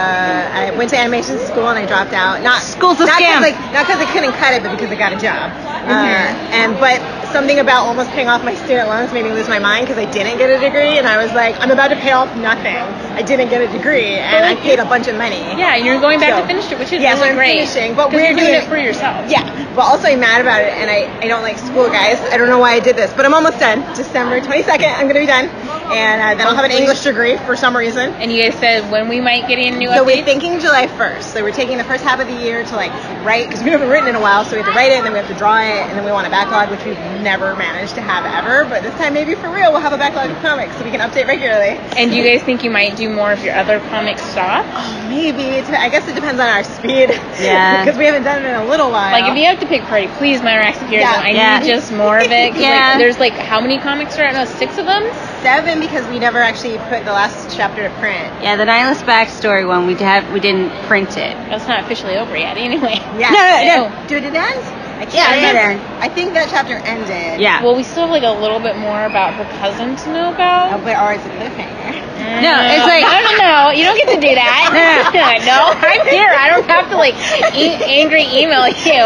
I 0.54 0.72
went 0.78 0.90
to 0.92 0.98
animation 0.98 1.40
school 1.40 1.68
and 1.70 1.80
I 1.80 1.86
dropped 1.86 2.14
out. 2.14 2.42
Not 2.44 2.62
School's 2.62 3.00
a 3.00 3.06
not 3.06 3.20
scam. 3.22 3.40
Cause, 3.40 3.52
like, 3.52 3.58
not 3.74 3.86
because 3.88 4.00
I 4.02 4.08
couldn't 4.12 4.34
cut 4.34 4.54
it, 4.54 4.64
but 4.64 4.72
because 4.76 4.92
I 4.92 4.96
got 4.96 5.14
a 5.14 5.20
job. 5.20 5.52
Uh, 5.82 6.54
and 6.54 6.76
but 6.78 7.00
something 7.32 7.60
about 7.60 7.86
almost 7.88 8.10
paying 8.12 8.28
off 8.30 8.44
my 8.44 8.56
student 8.56 8.88
loans 8.90 9.12
made 9.14 9.24
me 9.24 9.32
lose 9.32 9.48
my 9.50 9.60
mind 9.60 9.88
because 9.88 9.98
I 9.98 10.10
didn't 10.12 10.38
get 10.38 10.50
a 10.50 10.60
degree, 10.60 10.98
and 10.98 11.08
I 11.08 11.22
was 11.24 11.32
like, 11.34 11.56
I'm 11.60 11.72
about 11.72 11.90
to 11.90 11.96
pay 11.96 12.12
off 12.12 12.36
nothing. 12.38 12.76
I 13.16 13.22
didn't 13.22 13.50
get 13.50 13.62
a 13.62 13.68
degree, 13.72 14.16
and 14.16 14.46
I 14.46 14.56
paid 14.56 14.80
a 14.80 14.86
bunch 14.86 15.08
of 15.08 15.16
money. 15.16 15.40
Yeah, 15.58 15.76
and 15.76 15.86
you're 15.86 16.00
going 16.00 16.20
back 16.20 16.32
So- 16.36 16.42
to 16.42 16.48
finish 16.48 16.72
it, 16.72 16.80
which 16.80 16.92
is 16.94 17.02
Yes, 17.02 17.18
really 17.18 17.30
I'm 17.32 17.36
great. 17.36 17.68
finishing, 17.68 17.96
but 17.96 18.12
you're 18.12 18.22
weirdly- 18.22 18.42
doing 18.42 18.56
it 18.56 18.64
for 18.66 18.78
yourself. 18.78 19.30
Yeah, 19.30 19.44
but 19.76 19.82
also 19.82 20.08
I'm 20.08 20.20
mad 20.20 20.42
about 20.42 20.62
it, 20.62 20.74
and 20.74 20.90
I, 20.90 21.10
I 21.24 21.28
don't 21.28 21.42
like 21.44 21.58
school, 21.58 21.88
guys. 21.90 22.20
I 22.32 22.38
don't 22.38 22.50
know 22.50 22.60
why 22.60 22.74
I 22.74 22.80
did 22.80 22.96
this, 22.96 23.12
but 23.14 23.26
I'm 23.26 23.34
almost 23.34 23.60
done. 23.60 23.82
December 23.96 24.40
22nd, 24.42 24.92
I'm 24.98 25.08
gonna 25.08 25.20
be 25.20 25.26
done, 25.26 25.50
and 25.92 26.22
uh, 26.22 26.36
then 26.38 26.48
I'll 26.48 26.56
have 26.56 26.66
an 26.66 26.72
English 26.72 27.02
degree 27.02 27.38
for 27.38 27.56
some 27.56 27.76
reason. 27.76 28.12
And 28.16 28.32
you 28.32 28.42
guys 28.44 28.56
said 28.60 28.90
when 28.92 29.10
we 29.10 29.20
might 29.22 29.48
get 29.48 29.60
a 29.60 29.72
new 29.78 29.90
update. 29.90 29.96
So 29.96 30.06
we're 30.06 30.24
thinking 30.24 30.60
July 30.60 30.88
1st. 30.88 31.24
So 31.24 31.44
we're 31.44 31.52
taking 31.52 31.78
the 31.78 31.84
first 31.84 32.04
half 32.04 32.20
of 32.20 32.28
the 32.28 32.34
year 32.34 32.64
to 32.64 32.76
like 32.76 32.92
write 33.26 33.48
because 33.48 33.64
we 33.64 33.70
haven't 33.72 33.90
written 33.90 34.10
in 34.10 34.16
a 34.16 34.22
while. 34.22 34.44
So 34.46 34.56
we 34.56 34.62
have 34.64 34.72
to 34.72 34.76
write 34.78 34.92
it, 34.92 34.96
and 34.98 35.06
then 35.06 35.14
we 35.14 35.20
have 35.20 35.28
to 35.28 35.36
draw 35.38 35.60
it, 35.60 35.86
and 35.88 35.98
then 35.98 36.06
we 36.06 36.12
want 36.12 36.28
a 36.28 36.30
backlog, 36.30 36.70
which 36.72 36.84
we've 36.86 36.98
never 37.22 37.56
managed 37.56 37.96
to 37.96 38.02
have 38.02 38.26
ever. 38.26 38.68
But 38.70 38.84
this 38.84 38.94
time, 38.96 39.14
maybe 39.14 39.36
for 39.36 39.50
real, 39.50 39.72
we'll 39.72 39.82
have 39.82 39.94
a 39.94 39.98
backlog 39.98 40.30
of 40.32 40.38
comics 40.42 40.76
so 40.78 40.84
we 40.86 40.92
can 40.92 41.00
update 41.02 41.28
regularly. 41.28 41.78
and 41.98 42.10
do 42.12 42.16
you 42.18 42.24
guys 42.24 42.42
think 42.44 42.64
you 42.64 42.72
might 42.72 42.96
do 42.98 43.10
more 43.14 43.32
of 43.32 43.44
your 43.44 43.56
other 43.56 43.80
comic 43.90 44.18
stuff? 44.20 44.66
Oh, 44.74 45.08
Maybe 45.10 45.60
I 45.76 45.90
guess 45.90 46.08
it 46.08 46.16
depends 46.16 46.40
on 46.40 46.48
our 46.48 46.64
speed. 46.64 47.10
Yeah. 47.42 47.84
Because 47.84 47.98
we 47.98 48.06
haven't 48.06 48.24
done 48.24 48.44
it 48.46 48.50
in 48.50 48.56
a 48.56 48.66
little 48.66 48.92
while. 48.92 49.12
Like 49.12 49.32
if 49.32 49.38
you 49.38 49.46
have 49.46 49.60
to 49.62 49.66
pick 49.66 49.82
party, 49.84 50.08
please 50.18 50.42
my 50.44 50.56
Rax 50.58 50.78
Heroes. 50.80 50.92
Yeah. 51.02 51.22
I 51.24 51.30
Yeah. 51.32 51.60
need 51.60 51.68
just 51.68 51.92
more 51.92 52.18
of 52.18 52.32
it. 52.32 52.56
Yeah. 52.62 52.90
Like, 52.92 52.98
there's 53.00 53.18
like 53.20 53.34
how 53.34 53.60
many 53.60 53.80
comics 53.80 54.18
are 54.20 54.24
out 54.26 54.34
now? 54.34 54.46
Six 54.46 54.78
of 54.78 54.86
them. 54.86 55.04
Seven 55.42 55.80
because 55.80 56.08
we 56.10 56.20
never 56.20 56.38
actually 56.40 56.78
put 56.90 57.04
the 57.04 57.12
last 57.14 57.56
chapter 57.56 57.82
to 57.88 57.90
print. 57.98 58.30
Yeah, 58.44 58.56
the 58.58 58.66
Nihilus 58.66 59.02
backstory 59.04 59.68
one 59.68 59.88
we 59.88 59.96
have 59.96 60.32
we 60.32 60.40
didn't 60.40 60.70
print 60.86 61.18
it. 61.18 61.34
That's 61.50 61.68
not 61.68 61.84
officially 61.84 62.16
over 62.18 62.38
yet. 62.38 62.58
Anyway. 62.58 63.00
Yeah. 63.18 63.30
No, 63.34 63.42
no, 63.42 63.90
no. 63.90 64.08
Did 64.08 64.24
it 64.24 64.34
end? 64.38 64.62
I 65.02 65.06
can't 65.10 65.14
Yeah, 65.14 65.36
remember. 65.36 65.82
end. 65.82 65.82
I 65.98 66.08
think 66.10 66.34
that 66.38 66.50
chapter 66.50 66.78
ended. 66.86 67.42
Yeah. 67.42 67.62
Well, 67.64 67.76
we 67.76 67.82
still 67.84 68.06
have 68.06 68.14
like 68.14 68.22
a 68.24 68.32
little 68.38 68.60
bit 68.62 68.78
more 68.78 69.06
about 69.06 69.34
her 69.34 69.46
cousin 69.58 69.96
to 69.98 70.06
know 70.14 70.30
about. 70.34 70.78
Oh, 70.78 70.82
but 70.86 70.94
or 71.02 71.18
it's 71.18 71.26
a 71.26 71.34
cliffhanger. 71.34 71.98
No, 72.22 72.54
it's 72.62 72.86
like- 72.86 73.02
no, 73.02 73.18
no, 73.18 73.34
no. 73.42 73.58
You 73.74 73.84
don't 73.84 73.98
get 73.98 74.14
to 74.14 74.22
do 74.22 74.30
that. 74.38 74.54
no, 75.50 75.74
I'm 75.82 76.06
here. 76.06 76.30
I 76.30 76.54
don't 76.54 76.66
have 76.70 76.86
to 76.94 76.98
like 77.02 77.18
e- 77.58 77.82
angry 77.82 78.30
email 78.30 78.70
you 78.70 79.02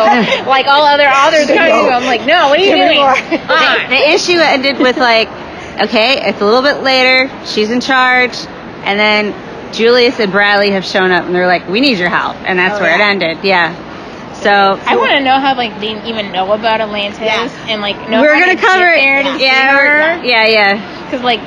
like 0.45 0.67
all 0.67 0.83
other 0.83 1.07
authors 1.07 1.47
come 1.47 1.63
to 1.63 1.79
you. 1.79 1.89
I'm 1.95 2.03
like, 2.05 2.27
no. 2.27 2.51
What 2.51 2.59
are 2.59 2.63
you 2.63 2.75
Give 2.75 2.83
doing? 2.91 2.99
more. 2.99 3.15
Uh, 3.47 3.87
the 3.87 4.01
issue 4.11 4.35
ended 4.37 4.77
with 4.83 4.97
like, 4.99 5.31
okay, 5.81 6.27
it's 6.27 6.41
a 6.41 6.45
little 6.45 6.61
bit 6.61 6.81
later. 6.83 7.29
She's 7.45 7.71
in 7.71 7.79
charge, 7.81 8.35
and 8.83 8.99
then 8.99 9.73
Julius 9.73 10.19
and 10.19 10.31
Bradley 10.31 10.71
have 10.71 10.85
shown 10.85 11.11
up, 11.11 11.25
and 11.25 11.35
they're 11.35 11.47
like, 11.47 11.67
"We 11.67 11.81
need 11.81 11.97
your 11.97 12.09
help," 12.09 12.35
and 12.45 12.57
that's 12.57 12.77
Oh, 12.77 12.81
where 12.81 12.97
yeah. 12.97 13.07
it 13.07 13.09
ended. 13.09 13.37
Yeah. 13.43 13.73
So 14.33 14.51
I 14.85 14.95
want 14.97 15.11
to 15.11 15.21
know 15.21 15.39
how 15.39 15.55
like 15.55 15.79
they 15.79 16.01
even 16.07 16.31
know 16.31 16.51
about 16.53 16.81
Atlantis 16.81 17.19
Yeah. 17.19 17.49
and 17.67 17.81
like 17.81 17.97
know 18.09 18.21
we're 18.21 18.39
gonna 18.39 18.55
cover 18.59 18.91
it. 18.93 19.01
there 19.01 19.23
to 19.23 19.39
yeah, 19.43 19.77
her. 19.77 20.23
yeah, 20.23 20.45
yeah. 20.45 21.03
Because 21.05 21.21
like, 21.23 21.39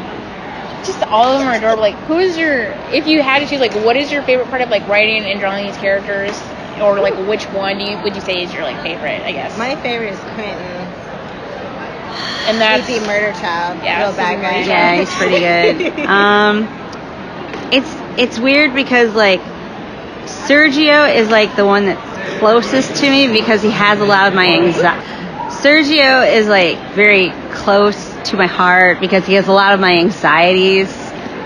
just 0.84 1.02
all 1.04 1.32
of 1.32 1.38
them 1.40 1.48
are 1.48 1.54
adorable. 1.54 1.82
Like, 1.82 1.96
who 2.06 2.18
is 2.18 2.36
your? 2.36 2.72
If 2.92 3.06
you 3.06 3.22
had 3.22 3.40
to 3.40 3.46
choose, 3.46 3.60
like, 3.60 3.74
what 3.84 3.96
is 3.96 4.10
your 4.10 4.22
favorite 4.22 4.48
part 4.48 4.62
of 4.62 4.68
like 4.70 4.86
writing 4.88 5.24
and 5.24 5.38
drawing 5.40 5.66
these 5.66 5.76
characters, 5.76 6.40
or 6.80 7.00
like 7.00 7.14
which 7.28 7.44
one 7.46 7.78
do 7.78 7.84
you 7.84 7.98
would 8.02 8.14
you 8.14 8.20
say 8.22 8.42
is 8.42 8.52
your 8.52 8.62
like 8.62 8.80
favorite? 8.82 9.22
I 9.22 9.32
guess. 9.32 9.56
My 9.58 9.74
favorite 9.76 10.12
is 10.12 10.18
Quentin. 10.34 10.77
And 12.48 12.60
that's 12.60 12.84
Creepy 12.86 13.06
murder 13.06 13.32
child. 13.38 13.82
Yeah, 13.82 14.02
Real 14.08 14.12
bad 14.16 14.40
guy. 14.40 14.64
Yeah, 14.66 14.96
he's 15.00 15.14
pretty 15.14 15.38
good. 15.40 15.98
Um, 16.08 16.66
it's 17.72 17.94
it's 18.18 18.38
weird 18.38 18.74
because 18.74 19.14
like 19.14 19.40
Sergio 20.26 21.14
is 21.14 21.28
like 21.30 21.54
the 21.56 21.64
one 21.66 21.86
that's 21.86 22.38
closest 22.38 22.96
to 23.02 23.10
me 23.10 23.28
because 23.32 23.62
he 23.62 23.70
has 23.70 24.00
a 24.00 24.04
lot 24.04 24.28
of 24.28 24.34
my 24.34 24.46
anxiety. 24.46 25.06
Sergio 25.56 26.30
is 26.30 26.46
like 26.48 26.78
very 26.94 27.30
close 27.52 28.14
to 28.30 28.36
my 28.36 28.46
heart 28.46 29.00
because 29.00 29.26
he 29.26 29.34
has 29.34 29.48
a 29.48 29.52
lot 29.52 29.74
of 29.74 29.80
my 29.80 29.96
anxieties 29.98 30.88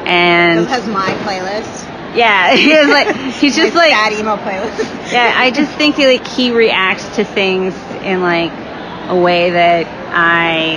and 0.04 0.60
This 0.60 0.68
has 0.68 0.86
my 0.88 1.10
playlist. 1.24 2.16
yeah, 2.16 2.54
he 2.56 2.72
is 2.72 2.88
like 2.88 3.14
he's 3.36 3.56
just 3.56 3.74
like 3.82 3.90
sad 3.92 4.12
emo 4.12 4.36
playlist. 4.36 5.12
yeah, 5.12 5.32
I 5.36 5.50
just 5.50 5.72
think 5.76 5.96
that 5.96 6.06
like 6.06 6.26
he 6.26 6.50
reacts 6.52 7.16
to 7.16 7.24
things 7.24 7.74
in 8.02 8.20
like 8.20 8.52
a 9.08 9.16
way 9.18 9.50
that 9.50 9.86
I 10.12 10.76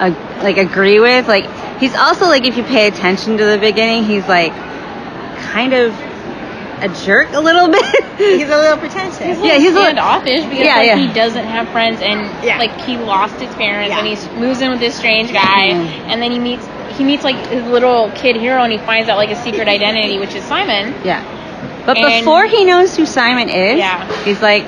uh, 0.00 0.42
like 0.42 0.56
agree 0.58 1.00
with. 1.00 1.28
Like 1.28 1.46
he's 1.78 1.94
also 1.94 2.26
like 2.26 2.44
if 2.44 2.56
you 2.56 2.64
pay 2.64 2.86
attention 2.88 3.36
to 3.38 3.44
the 3.44 3.58
beginning, 3.58 4.04
he's 4.04 4.26
like 4.26 4.52
kind 5.52 5.72
of 5.72 5.92
a 6.82 6.88
jerk 7.04 7.32
a 7.32 7.40
little 7.40 7.68
bit. 7.72 8.04
He's 8.18 8.48
a 8.48 8.56
little 8.56 8.76
pretentious. 8.78 9.20
Yeah, 9.42 9.56
he's 9.58 9.70
a 9.72 9.74
little- 9.74 9.82
standoffish 9.84 10.44
because 10.44 10.58
Yeah, 10.58 10.76
like 10.76 10.86
yeah. 10.86 10.96
he 10.98 11.12
doesn't 11.12 11.44
have 11.44 11.68
friends 11.70 12.00
and 12.02 12.20
Yeah. 12.44 12.58
like 12.58 12.78
he 12.82 12.96
lost 12.98 13.36
his 13.36 13.52
parents 13.54 13.90
Yeah. 13.90 13.98
and 14.00 14.06
he 14.06 14.40
moves 14.40 14.60
in 14.60 14.70
with 14.70 14.80
this 14.80 14.94
strange 14.96 15.32
guy 15.32 15.68
Mhm. 15.70 15.86
and 16.08 16.20
then 16.22 16.30
he 16.32 16.38
meets 16.38 16.66
he 16.98 17.04
meets 17.04 17.24
like 17.24 17.36
his 17.48 17.64
little 17.66 18.10
kid 18.12 18.36
hero 18.36 18.62
and 18.62 18.72
he 18.72 18.78
finds 18.78 19.08
out 19.10 19.16
like 19.18 19.30
a 19.30 19.36
secret 19.36 19.68
identity 19.68 20.18
which 20.18 20.34
is 20.34 20.44
Simon. 20.44 20.94
yeah. 21.04 21.22
But 21.86 21.96
And- 21.98 22.20
before 22.20 22.44
he 22.46 22.64
knows 22.64 22.96
who 22.96 23.06
Simon 23.06 23.48
is, 23.48 23.78
Yeah. 23.78 24.04
he's 24.24 24.42
like, 24.42 24.64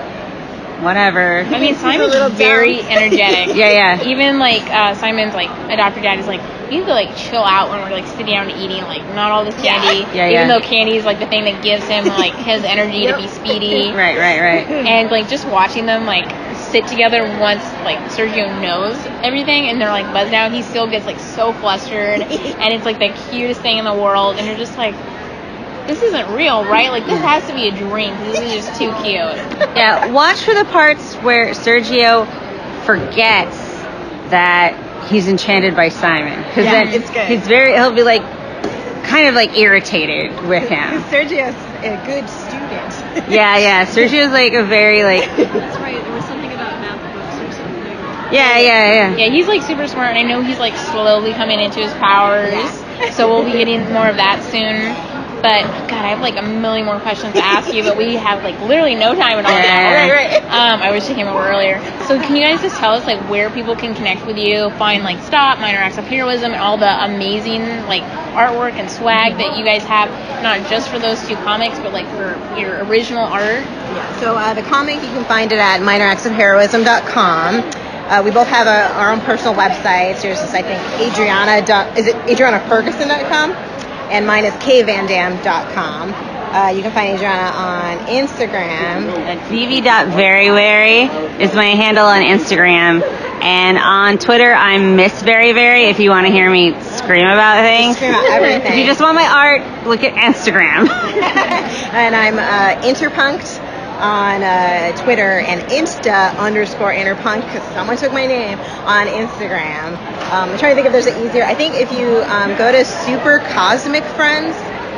whatever. 0.80 1.40
I 1.40 1.58
mean 1.60 1.74
Simon's 1.74 2.14
very 2.34 2.80
energetic. 2.80 3.54
Yeah, 3.58 3.96
yeah. 3.96 4.02
Even 4.04 4.38
like 4.38 4.62
uh, 4.70 4.94
Simon's 4.94 5.34
like 5.34 5.50
adopted 5.70 6.02
dad 6.02 6.18
is 6.18 6.26
like 6.26 6.40
you 6.70 6.80
need 6.80 6.86
to 6.86 6.92
like 6.92 7.16
chill 7.16 7.44
out 7.44 7.70
when 7.70 7.80
we're 7.80 7.90
like 7.90 8.06
sitting 8.06 8.26
down 8.34 8.50
and 8.50 8.60
eating 8.60 8.82
like 8.84 9.02
not 9.14 9.32
all 9.32 9.44
this 9.44 9.54
candy. 9.56 10.00
Yeah, 10.16 10.28
yeah. 10.28 10.28
Even 10.28 10.32
yeah. 10.32 10.46
though 10.48 10.60
candy 10.60 10.96
is 10.96 11.04
like 11.04 11.18
the 11.18 11.26
thing 11.26 11.44
that 11.44 11.62
gives 11.62 11.86
him 11.88 12.06
like 12.06 12.34
his 12.34 12.62
energy 12.64 13.06
to 13.06 13.16
be 13.16 13.26
speedy. 13.26 13.92
Right, 13.98 14.16
right, 14.18 14.40
right. 14.40 14.68
and 14.68 15.10
like 15.10 15.28
just 15.28 15.46
watching 15.48 15.86
them 15.86 16.04
like 16.06 16.28
sit 16.56 16.86
together 16.86 17.22
once 17.40 17.64
like 17.82 17.98
Sergio 18.12 18.46
knows 18.60 18.96
everything 19.24 19.68
and 19.68 19.80
they're 19.80 19.90
like 19.90 20.12
buzzed 20.12 20.34
out, 20.34 20.52
he 20.52 20.62
still 20.62 20.86
gets 20.86 21.06
like 21.06 21.18
so 21.18 21.52
flustered 21.54 22.20
and 22.22 22.72
it's 22.72 22.84
like 22.84 22.98
the 22.98 23.08
cutest 23.30 23.60
thing 23.60 23.78
in 23.78 23.84
the 23.84 23.94
world 23.94 24.36
and 24.36 24.46
you're 24.46 24.56
just 24.56 24.76
like 24.76 24.94
this 25.88 26.00
isn't 26.02 26.32
real, 26.34 26.64
right? 26.64 26.90
Like 26.90 27.04
this 27.06 27.18
has 27.20 27.44
to 27.48 27.54
be 27.54 27.66
a 27.68 27.72
dream. 27.72 28.14
This 28.20 28.38
is 28.38 28.52
just 28.66 28.78
too 28.80 28.92
cute. 29.02 29.68
Yeah, 29.78 30.10
watch 30.12 30.40
for 30.44 30.54
the 30.54 30.64
parts 30.66 31.14
where 31.16 31.50
Sergio 31.50 32.26
forgets 32.84 33.56
that 34.30 35.06
he's 35.10 35.28
enchanted 35.28 35.74
by 35.76 35.88
Simon. 35.88 36.38
Because 36.44 36.64
Yeah, 36.64 36.84
then 36.84 36.88
it's 37.02 37.10
good. 37.10 37.28
he's 37.28 37.46
very, 37.46 37.74
he'll 37.74 37.94
be 37.94 38.02
like, 38.02 38.22
kind 39.04 39.28
of 39.28 39.34
like 39.34 39.56
irritated 39.56 40.32
with 40.48 40.68
him. 40.68 41.00
Sergio's 41.10 41.54
a 41.84 41.96
good 42.06 42.28
student. 42.28 43.28
Yeah, 43.28 43.58
yeah. 43.58 43.84
Sergio's 43.86 44.32
like 44.32 44.52
a 44.54 44.64
very 44.64 45.02
like, 45.04 45.24
That's 45.36 45.76
right. 45.78 46.00
There 46.02 46.12
was 46.12 46.24
something 46.24 46.50
about 46.52 46.80
math 46.80 46.98
books 47.14 47.36
or 47.36 47.52
something. 47.62 48.34
yeah, 48.34 48.58
yeah, 48.58 48.92
yeah. 48.92 49.16
Yeah, 49.16 49.30
he's 49.30 49.46
like 49.46 49.62
super 49.62 49.86
smart 49.86 50.16
and 50.16 50.18
I 50.18 50.22
know 50.22 50.42
he's 50.42 50.58
like 50.58 50.76
slowly 50.76 51.32
coming 51.34 51.60
into 51.60 51.80
his 51.80 51.92
powers. 51.94 52.52
Yeah. 52.54 53.10
So 53.10 53.28
we'll 53.28 53.44
be 53.44 53.52
getting 53.52 53.80
more 53.92 54.08
of 54.08 54.16
that 54.16 54.42
soon. 54.50 54.94
But 55.42 55.62
God, 55.88 56.04
I 56.04 56.08
have 56.08 56.20
like 56.20 56.36
a 56.36 56.42
million 56.42 56.86
more 56.86 56.98
questions 57.00 57.34
to 57.34 57.44
ask 57.44 57.72
you, 57.72 57.82
but 57.82 57.96
we 57.96 58.14
have 58.16 58.42
like 58.42 58.60
literally 58.60 58.94
no 58.94 59.14
time 59.14 59.38
at 59.38 59.44
all. 59.44 59.52
Yeah. 59.52 59.62
now. 59.62 60.12
Right, 60.12 60.42
right. 60.42 60.42
Um, 60.44 60.82
I 60.82 60.90
wish 60.90 61.04
I 61.04 61.14
came 61.14 61.26
over 61.26 61.38
earlier. 61.46 61.80
So 62.06 62.18
can 62.20 62.36
you 62.36 62.44
guys 62.44 62.60
just 62.60 62.76
tell 62.76 62.92
us 62.94 63.04
like 63.06 63.18
where 63.30 63.50
people 63.50 63.76
can 63.76 63.94
connect 63.94 64.26
with 64.26 64.36
you, 64.36 64.70
find 64.70 65.04
like 65.04 65.22
Stop, 65.22 65.58
Minor 65.60 65.78
Acts 65.78 65.98
of 65.98 66.04
Heroism, 66.04 66.52
and 66.52 66.60
all 66.60 66.76
the 66.76 67.04
amazing 67.04 67.62
like 67.86 68.02
artwork 68.34 68.72
and 68.72 68.90
swag 68.90 69.36
that 69.38 69.56
you 69.56 69.64
guys 69.64 69.82
have, 69.84 70.10
not 70.42 70.68
just 70.68 70.88
for 70.90 70.98
those 70.98 71.20
two 71.26 71.34
comics, 71.36 71.78
but 71.78 71.92
like 71.92 72.06
for 72.08 72.34
your 72.58 72.84
original 72.84 73.24
art. 73.24 73.62
Yeah, 73.62 74.20
so 74.20 74.36
uh, 74.36 74.54
the 74.54 74.62
comic, 74.62 74.96
you 74.96 75.08
can 75.08 75.24
find 75.24 75.52
it 75.52 75.58
at 75.58 75.80
minoractsofheroism.com. 75.80 77.62
Uh, 78.08 78.22
we 78.24 78.30
both 78.30 78.48
have 78.48 78.66
a, 78.66 78.94
our 78.96 79.12
own 79.12 79.20
personal 79.20 79.52
websites. 79.54 80.24
Yours 80.24 80.40
is, 80.40 80.54
I 80.54 80.62
think, 80.62 80.80
Adriana. 81.12 81.64
Dot, 81.64 81.98
is 81.98 82.06
it 82.06 82.16
AdrianaFerguson.com? 82.26 83.67
And 84.10 84.26
mine 84.26 84.44
is 84.44 84.54
kvandam.com. 84.54 86.14
Uh, 86.48 86.70
you 86.70 86.80
can 86.82 86.90
find 86.92 87.14
Adriana 87.14 87.54
on 87.54 87.98
Instagram. 88.06 89.48
Vivi.verywary 89.48 91.02
is 91.42 91.54
my 91.54 91.66
handle 91.66 92.06
on 92.06 92.22
Instagram. 92.22 93.02
And 93.42 93.76
on 93.78 94.18
Twitter, 94.18 94.52
I'm 94.52 94.96
Miss 94.96 95.22
Very 95.22 95.52
Very 95.52 95.84
if 95.84 96.00
you 96.00 96.10
want 96.10 96.26
to 96.26 96.32
hear 96.32 96.50
me 96.50 96.72
scream 96.80 97.26
about 97.26 97.62
things. 97.62 97.96
Scream 97.96 98.10
about 98.10 98.30
everything. 98.30 98.72
If 98.72 98.78
you 98.78 98.86
just 98.86 99.00
want 99.00 99.14
my 99.14 99.26
art, 99.28 99.86
look 99.86 100.02
at 100.04 100.14
Instagram. 100.14 100.88
and 101.92 102.16
I'm 102.16 102.38
uh, 102.38 102.82
Interpunked 102.82 103.67
on 103.98 104.42
uh, 104.42 104.96
Twitter 105.04 105.40
and 105.40 105.60
Insta 105.70 106.36
underscore 106.38 106.92
Interpunk 106.92 107.42
because 107.42 107.62
someone 107.74 107.96
took 107.96 108.12
my 108.12 108.26
name 108.26 108.58
on 108.86 109.06
Instagram. 109.06 109.96
Um, 110.30 110.50
I'm 110.50 110.58
trying 110.58 110.76
to 110.76 110.82
think 110.82 110.86
if 110.86 110.92
there's 110.92 111.06
an 111.06 111.26
easier. 111.26 111.44
I 111.44 111.54
think 111.54 111.74
if 111.74 111.90
you 111.92 112.22
um, 112.24 112.56
go 112.56 112.70
to 112.70 112.84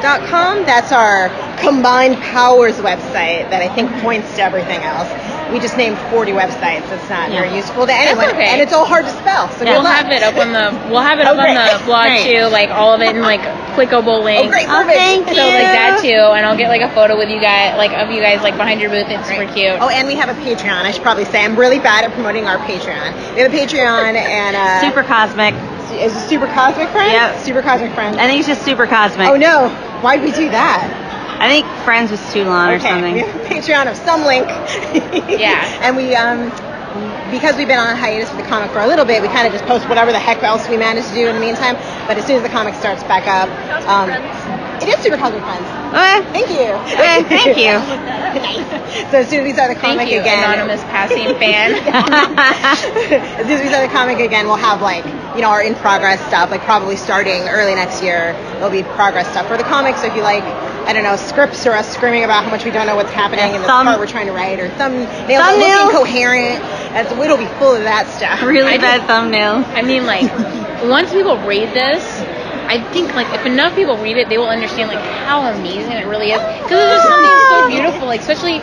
supercosmicfriends.com, 0.01 0.65
that's 0.67 0.93
our 0.93 1.29
combined 1.61 2.17
powers 2.23 2.75
website 2.79 3.49
that 3.51 3.61
I 3.63 3.69
think 3.75 3.91
points 4.03 4.35
to 4.37 4.43
everything 4.43 4.81
else. 4.83 5.09
We 5.53 5.59
just 5.59 5.77
named 5.77 5.99
40 6.15 6.31
websites. 6.33 6.87
It's 6.93 7.09
not 7.11 7.31
Yeah. 7.31 7.43
very 7.43 7.57
useful 7.57 7.85
to 7.87 7.93
anyone, 7.93 8.31
okay. 8.31 8.49
and 8.55 8.61
it's 8.61 8.73
all 8.73 8.85
hard 8.87 9.05
to 9.05 9.11
spell. 9.11 9.49
So 9.59 9.65
Yeah. 9.65 9.73
We'll 9.73 9.85
have 9.85 10.11
it 10.11 10.23
up 10.23 10.37
on 10.39 10.53
the 10.53 10.71
we'll 10.89 11.01
have 11.03 11.19
it 11.19 11.27
Oh, 11.27 11.35
up 11.35 11.39
on 11.43 11.55
the 11.55 11.85
blog 11.85 12.07
Great. 12.07 12.25
too, 12.37 12.45
like 12.47 12.71
all 12.71 12.95
of 12.95 13.01
it 13.03 13.17
in 13.17 13.23
like 13.23 13.41
clickable 13.75 14.23
links. 14.23 14.47
Oh, 14.47 14.51
great! 14.51 14.67
Oh, 14.69 14.85
thank 14.87 15.27
So 15.29 15.35
like 15.35 15.75
that 15.75 15.99
too, 16.01 16.09
and 16.09 16.47
I'll 16.47 16.57
get 16.57 16.69
like 16.69 16.83
a 16.83 16.91
photo 16.95 17.17
with 17.17 17.31
you 17.31 17.41
guys, 17.41 17.77
like 17.77 17.91
of 17.93 18.11
you 18.15 18.21
guys 18.21 18.43
like 18.43 18.57
behind 18.57 18.81
your 18.81 18.91
booth. 18.91 19.09
It's 19.09 19.27
super 19.29 19.47
cute. 19.53 19.75
Oh, 19.81 19.89
and 19.89 20.07
we 20.07 20.15
have 20.15 20.29
a 20.29 20.35
Patreon. 20.41 20.87
I 20.87 20.93
should 20.93 21.03
probably 21.03 21.25
say 21.25 21.45
I'm 21.45 21.57
really 21.57 21.81
bad 21.81 22.05
at 22.05 22.13
promoting 22.13 22.47
our 22.47 22.59
Patreon. 22.59 23.35
We 23.35 23.41
have 23.43 23.53
a 23.53 23.57
Patreon 23.57 24.15
and 24.15 24.55
uh, 24.57 24.81
super 24.81 25.03
cosmic. 25.03 25.55
is 25.91 26.15
it 26.15 26.29
Super 26.29 26.47
Cosmic 26.47 26.89
friend? 26.91 27.11
Yep. 27.13 27.39
Super 27.41 27.63
Cosmic 27.63 27.93
Friends. 27.95 28.17
I 28.17 28.27
think 28.29 28.39
it's 28.39 28.47
just 28.49 28.63
super 28.65 28.87
cosmic. 28.87 29.27
oh 29.29 29.37
no, 29.37 29.69
why'd 30.03 30.23
we 30.23 30.33
do 30.33 30.49
that? 30.51 31.39
I 31.41 31.49
think 31.49 31.65
Friends 31.85 32.11
was 32.11 32.21
too 32.33 32.45
long 32.45 32.69
or 32.73 32.79
something. 32.81 33.15
we 33.15 33.21
have 33.21 33.35
a 33.35 33.49
Patreon 33.49 33.91
of 33.91 33.97
some 33.97 34.23
link. 34.25 34.47
Yeah. 35.41 35.65
and 35.83 35.97
we 35.97 36.15
um 36.15 36.51
because 37.31 37.55
we've 37.57 37.69
been 37.71 37.79
on 37.79 37.95
hiatus 37.97 38.29
with 38.35 38.43
the 38.43 38.49
comic 38.51 38.71
for 38.73 38.81
a 38.81 38.87
little 38.87 39.05
bit, 39.05 39.23
we 39.23 39.29
kind 39.29 39.47
of 39.47 39.53
just 39.55 39.65
post 39.65 39.89
whatever 39.89 40.11
the 40.11 40.19
heck 40.19 40.43
else 40.43 40.69
we 40.69 40.77
manage 40.77 41.07
to 41.07 41.15
do 41.15 41.29
in 41.29 41.35
the 41.37 41.41
meantime. 41.41 41.77
But 42.11 42.19
as 42.19 42.27
soon 42.27 42.37
as 42.37 42.43
the 42.43 42.49
comic 42.51 42.75
starts 42.75 43.05
back 43.07 43.31
up, 43.31 43.47
um, 43.87 44.11
it 44.83 44.89
is 44.91 44.99
Super 44.99 45.17
Cosmic 45.17 45.41
Friends. 45.47 45.63
Okay. 45.95 46.19
Thank 46.35 46.51
you. 46.51 46.75
Okay, 46.99 47.23
thank 47.31 47.55
you. 47.57 47.79
nice. 47.79 49.11
So 49.15 49.23
as 49.23 49.29
soon 49.31 49.41
as 49.41 49.45
we 49.47 49.53
start 49.55 49.71
the 49.71 49.79
Thank 49.81 50.03
comic 50.03 50.11
you, 50.11 50.19
again, 50.21 50.43
anonymous 50.43 50.83
passing 50.91 51.31
fan. 51.39 51.79
as 51.79 52.79
soon 53.47 53.55
as 53.55 53.63
we 53.63 53.69
start 53.71 53.87
the 53.89 53.95
comic 53.95 54.19
again, 54.19 54.47
we'll 54.47 54.57
have 54.59 54.83
like, 54.83 55.05
you 55.41 55.47
know, 55.47 55.53
our 55.57 55.63
in 55.65 55.75
progress 55.77 56.21
stuff, 56.29 56.51
like 56.51 56.61
probably 56.69 56.97
starting 57.01 57.49
early 57.49 57.73
next 57.75 58.03
year, 58.03 58.37
there'll 58.61 58.69
be 58.69 58.83
progress 58.83 59.25
stuff 59.33 59.49
for 59.49 59.57
the 59.57 59.65
comics. 59.65 60.03
So 60.03 60.09
if 60.09 60.15
you 60.15 60.21
like, 60.21 60.45
I 60.85 60.93
don't 60.93 61.03
know, 61.03 61.17
scripts 61.17 61.65
or 61.67 61.73
us 61.73 61.89
screaming 61.89 62.25
about 62.25 62.45
how 62.45 62.51
much 62.51 62.67
we 62.67 62.71
don't 62.71 62.85
know 62.87 62.95
what's 62.95 63.11
happening 63.11 63.49
Yeah, 63.49 63.57
in 63.57 63.63
the 63.63 63.67
thumb- 63.67 63.87
part 63.87 63.99
we're 63.99 64.05
trying 64.07 64.27
to 64.27 64.37
write, 64.37 64.61
or 64.61 64.69
thumbnails 64.77 65.09
that 65.33 65.57
Thumbnails. 65.57 65.97
look 65.97 66.05
incoherent, 66.05 66.61
that's, 66.93 67.09
it'll 67.13 67.41
be 67.41 67.49
full 67.57 67.73
of 67.73 67.85
that 67.89 68.05
stuff. 68.13 68.43
really 68.45 68.69
I 68.69 68.77
bad 68.77 69.07
thumbnail. 69.09 69.65
I 69.73 69.81
mean, 69.81 70.05
like 70.05 70.29
once 70.85 71.09
people 71.11 71.39
read 71.49 71.73
this, 71.73 72.05
I 72.69 72.85
think 72.93 73.15
like 73.17 73.33
if 73.33 73.47
enough 73.47 73.75
people 73.75 73.97
read 73.97 74.19
it, 74.21 74.29
they 74.29 74.37
will 74.37 74.53
understand 74.53 74.93
like 74.93 75.01
how 75.25 75.41
amazing 75.57 75.97
it 75.97 76.05
really 76.05 76.37
is. 76.37 76.41
Because 76.61 76.77
it's 76.85 77.01
just 77.01 77.09
something 77.09 77.37
so 77.49 77.57
ah. 77.65 77.69
beautiful. 77.73 78.05
Like 78.13 78.21
especially, 78.21 78.61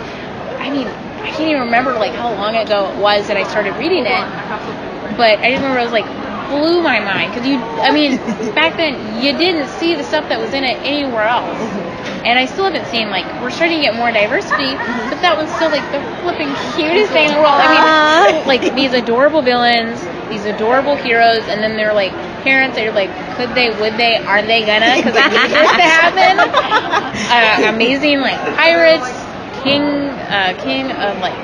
I 0.62 0.70
mean, 0.70 0.86
I 1.26 1.34
can't 1.34 1.50
even 1.50 1.74
remember 1.74 1.94
like 1.98 2.14
how 2.14 2.30
long 2.38 2.54
ago 2.56 2.94
it 2.94 3.02
was 3.02 3.26
that 3.34 3.36
I 3.36 3.50
started 3.50 3.74
reading 3.82 4.06
it. 4.06 4.26
But 5.18 5.42
I 5.42 5.50
just 5.50 5.66
remember 5.66 5.80
I 5.82 5.84
was 5.84 5.92
like 5.92 6.06
blew 6.50 6.82
my 6.82 7.00
mind 7.00 7.34
because 7.34 7.48
you, 7.48 7.58
I 7.58 7.92
mean, 7.92 8.18
back 8.56 8.78
then 8.78 9.22
you 9.24 9.38
didn't 9.38 9.68
see 9.68 9.96
the 9.96 10.04
stuff 10.04 10.30
that 10.30 10.40
was 10.40 10.54
in 10.54 10.64
it 10.64 10.78
anywhere 10.84 11.28
else. 11.28 11.58
And 12.26 12.38
I 12.40 12.46
still 12.46 12.66
haven't 12.66 12.86
seen 12.88 13.10
like 13.10 13.26
we're 13.42 13.50
starting 13.52 13.78
to 13.78 13.84
get 13.84 13.96
more 13.96 14.12
diversity, 14.12 14.76
but 15.10 15.22
that 15.22 15.38
was 15.38 15.50
still 15.56 15.70
like 15.72 15.86
the 15.92 16.02
flipping 16.24 16.52
cutest 16.76 17.12
thing 17.12 17.30
in 17.30 17.34
the 17.36 17.40
world. 17.40 17.56
I 17.60 17.68
mean, 17.72 18.48
like 18.48 18.76
these 18.76 18.94
adorable 18.94 19.42
villains, 19.42 20.02
these 20.30 20.46
adorable 20.46 20.96
heroes, 20.96 21.48
and 21.48 21.62
then 21.64 21.78
they're 21.78 21.94
like 21.94 22.12
parents 22.44 22.76
that 22.78 22.86
are 22.88 22.92
like, 22.96 23.12
could 23.38 23.54
they, 23.56 23.70
would 23.70 23.96
they, 23.98 24.18
are 24.18 24.42
they 24.44 24.66
gonna? 24.66 24.98
Because 24.98 25.16
I 25.16 25.26
need 25.28 25.48
this 25.52 25.72
to 25.82 25.88
happen. 25.88 26.36
Uh, 27.30 27.70
amazing 27.74 28.20
like 28.22 28.40
pirates, 28.56 29.08
king, 29.64 29.82
uh, 30.28 30.54
king 30.60 30.92
of 30.92 31.20
like 31.20 31.36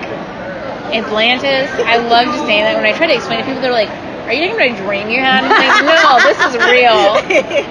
Atlantis. 0.94 1.70
I 1.86 1.98
love 1.98 2.26
just 2.28 2.46
saying 2.46 2.64
that 2.64 2.76
when 2.76 2.86
I 2.86 2.94
try 2.94 3.08
to 3.08 3.16
explain 3.16 3.40
to 3.40 3.46
people, 3.46 3.62
they're 3.62 3.72
like, 3.72 3.90
"Are 4.26 4.34
you 4.34 4.48
talking 4.50 4.56
about 4.56 4.80
a 4.80 4.84
dream 4.86 5.10
you 5.10 5.20
had?" 5.20 5.44
I'm 5.44 5.52
like, 5.52 5.84
"No, 5.92 6.20
this 6.24 6.40
is 6.48 6.56
real." 6.70 7.18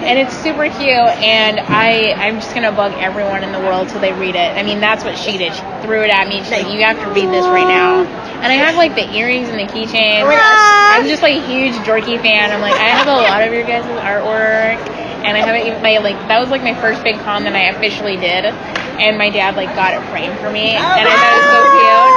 and 0.04 0.18
it's 0.18 0.36
super 0.36 0.68
cute 0.68 1.12
and 1.22 1.60
I 1.60 2.12
I'm 2.18 2.40
just 2.40 2.54
gonna 2.54 2.72
bug 2.72 2.92
everyone 2.98 3.42
in 3.42 3.52
the 3.52 3.60
world 3.60 3.88
till 3.88 4.00
they 4.00 4.12
read 4.12 4.34
it. 4.34 4.56
I 4.56 4.62
mean 4.62 4.80
that's 4.80 5.04
what 5.04 5.16
she 5.18 5.38
did. 5.38 5.54
She 5.54 5.62
threw 5.82 6.02
it 6.02 6.10
at 6.10 6.28
me. 6.28 6.38
She's 6.42 6.50
like, 6.50 6.68
you 6.68 6.82
have 6.84 6.98
to 7.00 7.08
read 7.10 7.28
this 7.30 7.46
right 7.46 7.66
now. 7.68 8.04
And 8.42 8.50
I 8.50 8.56
have 8.56 8.76
like 8.76 8.94
the 8.94 9.08
earrings 9.14 9.48
and 9.48 9.58
the 9.58 9.72
keychain. 9.72 10.22
Oh. 10.22 10.98
I'm 10.98 11.06
just 11.06 11.22
like 11.22 11.36
a 11.36 11.46
huge 11.46 11.74
dorky 11.86 12.20
fan. 12.20 12.50
I'm 12.50 12.60
like 12.60 12.74
I 12.74 12.88
have 12.90 13.06
a 13.06 13.22
lot 13.22 13.42
of 13.42 13.52
your 13.52 13.64
guys' 13.64 13.84
artwork 14.02 15.01
and 15.24 15.36
I 15.36 15.40
haven't 15.40 15.66
even 15.66 15.82
my 15.82 15.98
like 15.98 16.16
that 16.28 16.38
was 16.40 16.50
like 16.50 16.62
my 16.62 16.74
first 16.74 17.02
big 17.02 17.18
con 17.20 17.44
that 17.44 17.54
I 17.54 17.70
officially 17.70 18.16
did. 18.16 18.46
And 19.00 19.18
my 19.18 19.30
dad 19.30 19.56
like 19.56 19.74
got 19.74 19.94
it 19.94 20.02
framed 20.10 20.38
for 20.38 20.50
me 20.50 20.76
and 20.76 21.08
I 21.08 21.16
thought 21.18 21.32
it 21.34 21.40
was 21.42 21.50
so 21.50 21.60
cute. 21.74 22.14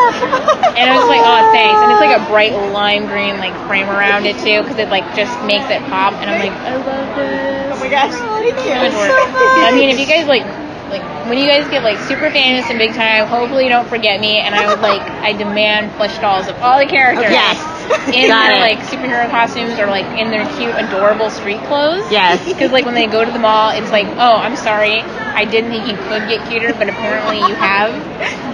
And 0.78 0.90
I 0.90 0.98
was 0.98 1.08
like, 1.08 1.24
oh, 1.24 1.42
thanks. 1.52 1.82
And 1.82 1.92
it's 1.92 2.02
like 2.02 2.14
a 2.16 2.24
bright 2.30 2.54
lime 2.74 3.08
green 3.08 3.38
like 3.40 3.56
frame 3.68 3.90
around 3.90 4.26
it 4.26 4.38
too, 4.40 4.62
because 4.62 4.78
it 4.78 4.90
like 4.90 5.06
just 5.16 5.34
makes 5.42 5.70
it 5.70 5.82
pop. 5.88 6.14
And 6.22 6.30
I'm 6.30 6.38
like, 6.40 6.54
I 6.66 6.76
love 6.76 7.16
this. 7.16 7.74
Oh 7.74 7.78
my 7.80 7.90
gosh, 7.90 8.14
thank 8.38 8.60
you. 8.66 8.76
So 8.92 8.92
much. 8.92 9.16
I 9.64 9.72
mean, 9.72 9.90
if 9.90 10.00
you 10.00 10.06
guys 10.06 10.28
like, 10.28 10.46
like 10.90 11.04
when 11.28 11.38
you 11.38 11.48
guys 11.48 11.68
get 11.70 11.84
like 11.84 11.98
super 12.00 12.30
famous 12.30 12.70
and 12.70 12.78
big 12.78 12.94
time, 12.94 13.28
hopefully 13.28 13.64
you 13.64 13.70
don't 13.70 13.88
forget 13.90 14.20
me. 14.20 14.40
And 14.40 14.54
I 14.56 14.68
would 14.68 14.82
like, 14.82 15.02
I 15.02 15.34
demand 15.34 15.92
plush 15.94 16.18
dolls 16.20 16.48
of 16.48 16.56
all 16.62 16.78
the 16.80 16.86
characters. 16.86 17.32
Yes. 17.32 17.58
in 18.14 18.28
Got 18.28 18.42
their 18.42 18.56
it. 18.56 18.60
like 18.60 18.80
superhero 18.80 19.30
costumes 19.30 19.78
or 19.80 19.88
like 19.88 20.06
in 20.18 20.30
their 20.32 20.46
cute, 20.46 20.76
adorable 20.76 21.30
street 21.30 21.64
clothes. 21.64 22.10
Yes. 22.12 22.44
Because 22.56 22.72
like 22.72 22.86
when 22.86 22.96
they 22.96 23.08
go 23.08 23.24
to 23.24 23.32
the 23.32 23.40
mall, 23.40 23.72
it's 23.72 23.92
like, 23.92 24.08
oh, 24.18 24.38
I'm 24.38 24.56
sorry, 24.56 25.02
I 25.34 25.46
didn't 25.46 25.72
think 25.72 25.86
you 25.88 25.98
could 25.98 26.28
get 26.28 26.46
cuter, 26.48 26.74
but 26.74 26.90
apparently 26.90 27.40
you 27.46 27.56
have. 27.56 27.94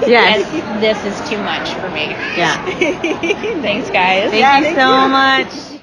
Yes. 0.05 0.43
And 0.53 0.81
this 0.81 1.05
is 1.05 1.21
too 1.21 1.39
much 1.41 1.75
for 1.75 1.89
me. 1.89 2.15
Yeah. 2.35 2.57
Thanks, 3.61 3.89
guys. 3.89 4.31
Thank 4.31 4.39
Yeah, 4.39 4.57
you 4.57 4.63
thank 4.63 4.75
so 4.75 4.87
you. 4.87 5.09
much. 5.09 5.80